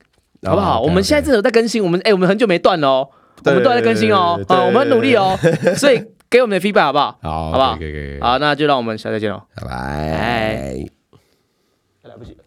[0.45, 0.81] 好不好？
[0.81, 3.09] 我们现在真的有在更新，我们哎，我们很久没断了哦，
[3.45, 5.39] 我们都在更新哦，啊，我们很努力哦，
[5.77, 7.19] 所以给我们的 feedback 好不好？
[7.23, 7.79] 好，好不好？
[8.21, 10.98] 好，那就让我们下次见喽，拜拜。
[12.19, 12.45] 不及了。